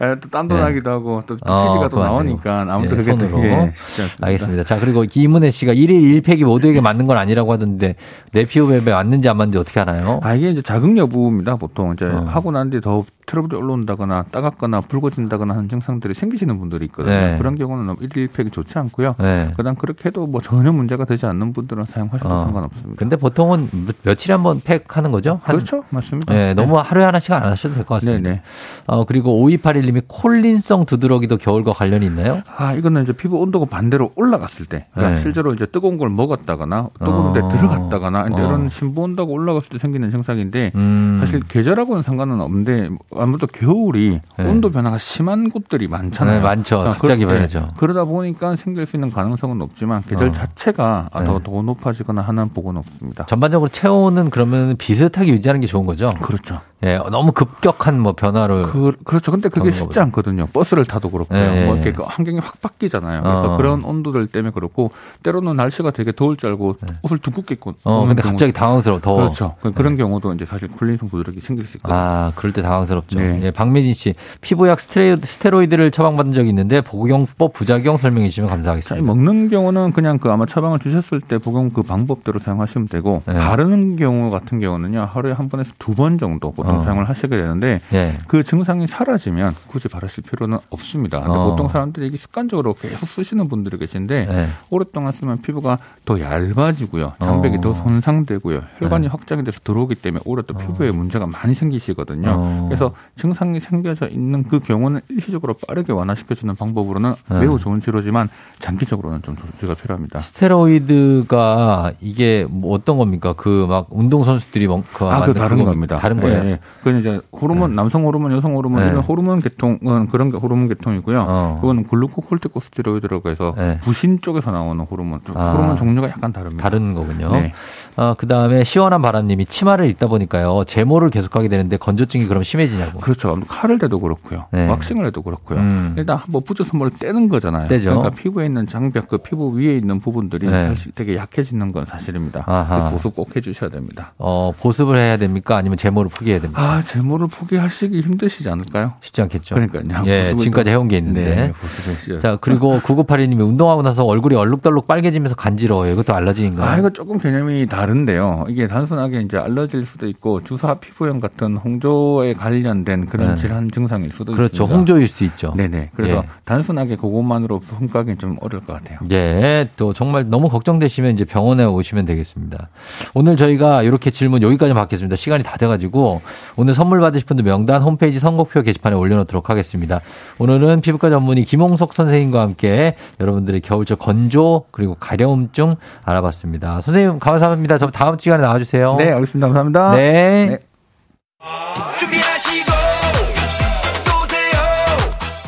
[0.01, 0.61] 예, 또 땀도 네.
[0.61, 2.61] 나기도 하고 또 어, 피지가 또 그거 안 나오니까.
[2.69, 3.41] 아무튼 예, 그게 손으로.
[3.41, 3.49] 되게
[3.87, 4.27] 쉽지 않습니다.
[4.27, 4.63] 알겠습니다.
[4.65, 7.95] 자, 그리고 김은혜 씨가 1일 1팩이 모두에게 맞는 건 아니라고 하던데
[8.31, 10.19] 내 피부에 맞는지 안 맞는지 어떻게 하나요?
[10.23, 11.55] 아 이게 이제 자극 여부입니다.
[11.55, 12.25] 보통 이제 어.
[12.27, 17.13] 하고 난 뒤에 더 트러블이 올라온다거나 따갑거나 붉어진다거나 하는 증상들이 생기시는 분들이 있거든요.
[17.15, 17.37] 네.
[17.37, 19.15] 그런 경우는 일일 팩이 좋지 않고요.
[19.19, 19.51] 네.
[19.55, 22.43] 그다음 그렇게 해도 뭐 전혀 문제가 되지 않는 분들은 사용하셔도 어.
[22.45, 22.97] 상관없습니다.
[22.99, 25.39] 근데 보통은 며- 며칠에 한 번 팩 하는 거죠?
[25.43, 26.33] 한- 그렇죠, 맞습니다.
[26.33, 28.21] 네, 너무 하루에 하나씩 안 하셔도 될 것 같습니다.
[28.29, 28.41] 네네.
[28.87, 32.41] 어, 그리고 5281님이 콜린성 두드러기도 겨울과 관련이 있나요?
[32.57, 35.21] 아 이거는 이제 피부 온도가 반대로 올라갔을 때, 그러니까 네.
[35.21, 37.49] 실제로 이제 뜨거운 걸 먹었다거나 뜨거운 데 어.
[37.49, 38.27] 들어갔다거나 어.
[38.27, 41.17] 이런 신부 온도가 올라갔을 때 생기는 증상인데 음.
[41.19, 42.89] 사실 계절하고는 상관은 없는데
[43.21, 44.45] 아무래도 겨울이 네.
[44.45, 46.37] 온도 변화가 심한 곳들이 많잖아요.
[46.37, 46.79] 네, 많죠.
[46.79, 47.59] 어, 갑자기 변하죠.
[47.59, 47.67] 네.
[47.77, 50.31] 그러다 보니까 생길 수 있는 가능성은 높지만 계절 어.
[50.31, 51.43] 자체가 아, 더, 네.
[51.43, 53.25] 더 높아지거나 하는 보고는 없습니다.
[53.25, 56.13] 전반적으로 체온은 그러면 비슷하게 유지하는 게 좋은 거죠?
[56.21, 56.61] 그렇죠.
[56.83, 58.63] 예, 너무 급격한 뭐 변화를.
[58.63, 59.31] 그, 그렇죠.
[59.31, 60.01] 근데 그게 쉽지 보죠.
[60.01, 60.45] 않거든요.
[60.53, 61.37] 버스를 타도 그렇고요.
[61.37, 61.81] 예, 뭐 예.
[61.81, 63.21] 이렇게 그 환경이 확 바뀌잖아요.
[63.23, 63.57] 그래서 어.
[63.57, 64.91] 그런 온도들 때문에 그렇고
[65.23, 69.17] 때로는 날씨가 되게 더울 줄 알고 옷을 두껍게 입고 어, 근데 경우- 갑자기 당황스러워, 더워.
[69.17, 69.55] 그렇죠.
[69.61, 71.97] 그- 그런 경우도 이제 사실 콜린성 부드럽게 생길 수 있거든요.
[71.99, 73.19] 아, 그럴 때 당황스럽죠.
[73.19, 73.39] 네.
[73.43, 79.05] 예, 박미진 씨, 피부약 스테로이드, 스테로이 드를 처방받은 적이 있는데 복용법 부작용 설명해 주시면 감사하겠습니다.
[79.05, 83.33] 먹는 경우는 그냥 그 아마 처방을 주셨을 때 복용 그 방법대로 사용하시면 되고 네.
[83.33, 86.81] 바르는 경우 같은 경우는요 하루에 한 번에서 두 번 정도 보통 어.
[86.81, 88.17] 사용을 하시게 되는데 예.
[88.27, 91.21] 그 증상이 사라지면 굳이 바르실 필요는 없습니다.
[91.21, 91.49] 근데 어.
[91.51, 94.47] 보통 사람들이 이게 습관적으로 계속 쓰시는 분들이 계신데 예.
[94.69, 97.61] 오랫동안 쓰면 피부가 더 얇아지고요, 장벽이 어.
[97.61, 99.07] 더 손상되고요, 혈관이 네.
[99.09, 102.29] 확장이 돼서 들어오기 때문에 오히려 또 피부에 문제가 많이 생기시거든요.
[102.29, 102.65] 어.
[102.67, 107.39] 그래서 증상이 생겨져 있는 그 경우는 일시적으로 빠르게 완화시켜주는 방법으로는 네.
[107.39, 110.19] 매우 좋은 치료지만 장기적으로는 좀 조치가 필요합니다.
[110.19, 113.33] 스테로이드가 이게 뭐 어떤 겁니까?
[113.33, 115.97] 그 막 운동 선수들이 뭐그 아, 그 다른 겁니다.
[115.97, 116.43] 다른 거예요.
[116.43, 116.58] 예, 예.
[116.79, 118.89] 그건 이제 호르몬, 남성 호르몬, 여성 호르몬 네.
[118.89, 121.25] 이런 호르몬 계통은 그런 게 호르몬 계통이고요.
[121.27, 121.57] 어.
[121.61, 123.79] 그거는 글루코콜티코스테로이드라고 해서 네.
[123.81, 125.51] 부신 쪽에서 나오는 호르몬, 아.
[125.51, 126.63] 호르몬 종류가 약간 다릅니다.
[126.63, 127.31] 다른 거군요.
[127.31, 127.53] 네.
[127.95, 130.63] 어, 그 다음에 시원한 바람님이 치마를 입다 보니까요.
[130.65, 132.99] 제모를 계속하게 되는데 건조증이 그럼 심해지냐고.
[132.99, 133.37] 그렇죠.
[133.47, 134.45] 칼을 대도 그렇고요.
[134.51, 134.67] 네.
[134.67, 135.59] 왁싱을 해도 그렇고요.
[135.59, 135.95] 음.
[135.97, 137.67] 일단 한번 붙여 선물을 떼는 거잖아요.
[137.67, 137.89] 떼죠.
[137.89, 140.67] 그러니까 피부에 있는 장벽, 그 피부 위에 있는 부분들이 네.
[140.67, 142.43] 사실 되게 약해지는 건 사실입니다.
[142.45, 144.13] 그래서 보습 꼭 해주셔야 됩니다.
[144.17, 145.57] 어, 보습을 해야 됩니까?
[145.57, 146.48] 아니면 제모를 포기해야 됩니까?
[146.53, 148.93] 아, 제모를 포기하시기 힘드시지 않을까요?
[149.01, 149.55] 쉽지 않겠죠.
[149.55, 150.03] 그러니까요.
[150.07, 151.23] 예, 지금까지 좀- 해온 게 있는데.
[151.23, 151.53] 네,
[151.89, 155.93] 해주셔야 자, 그리고 9982님이 운동하고 나서 얼굴이 얼룩덜룩 빨개지면서 간지러워요.
[155.93, 156.65] 이것도 알러지인가요?
[156.69, 158.45] 아, 이거 조금 개념이 다른데요.
[158.49, 163.41] 이게 단순하게 이제 알러지일 수도 있고 주사 피부염 같은 홍조에 관련된 그런 네.
[163.41, 164.53] 질환 증상일 수도 그렇죠.
[164.63, 164.75] 있습니다.
[164.75, 165.53] 홍조일 수 있죠.
[165.55, 165.91] 네네.
[165.95, 166.29] 그래서 예.
[166.45, 168.99] 단순하게 그것만으로 평가하기는 좀 어려울 것 같아요.
[169.11, 172.69] 예, 또 정말 너무 걱정되시면 이제 병원에 오시면 되겠습니다.
[173.13, 175.15] 오늘 저희가 이렇게 질문 여기까지 받겠습니다.
[175.15, 176.21] 시간이 다 돼가지고
[176.55, 180.01] 오늘 선물 받으실 분들 명단 홈페이지 선곡표 게시판에 올려놓도록 하겠습니다.
[180.37, 186.81] 오늘은 피부과 전문의 김홍석 선생님과 함께 여러분들의 겨울철 건조 그리고 가려움증 알아봤습니다.
[186.81, 187.77] 선생님 감사합니다.
[187.77, 188.95] 저 다음 시간에 나와주세요.
[188.97, 189.47] 네, 알겠습니다.
[189.47, 189.91] 감사합니다.
[189.95, 190.45] 네.
[190.45, 190.59] 네.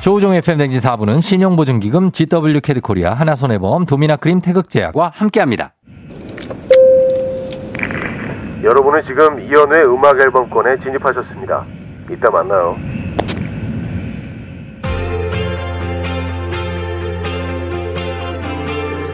[0.01, 5.73] 조우종 FM 댕진 4부는 신용보증기금 GW 캐드코리아 하나손해보험 도미나크림 태극제약과 함께합니다.
[8.63, 11.65] 여러분은 지금 이연우의 음악 앨범권에 진입하셨습니다.
[12.11, 12.75] 이따 만나요.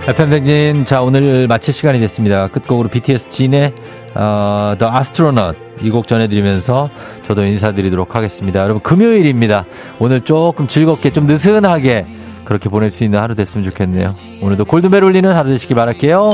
[0.08, 2.48] FM 댕진 자 오늘 마칠 시간이 됐습니다.
[2.48, 3.74] 끝곡으로 BTS 진의
[4.16, 6.90] 어, The Astronaut 이 곡 전해드리면서
[7.24, 8.62] 저도 인사드리도록 하겠습니다.
[8.64, 9.66] 여러분 금요일입니다.
[10.00, 12.06] 오늘 조금 즐겁게 좀 느슨하게
[12.46, 14.12] 그렇게 보낼 수 있는 하루 됐으면 좋겠네요.
[14.42, 16.30] 오늘도 골든벨 울리는 하루 되시길 바랄게요.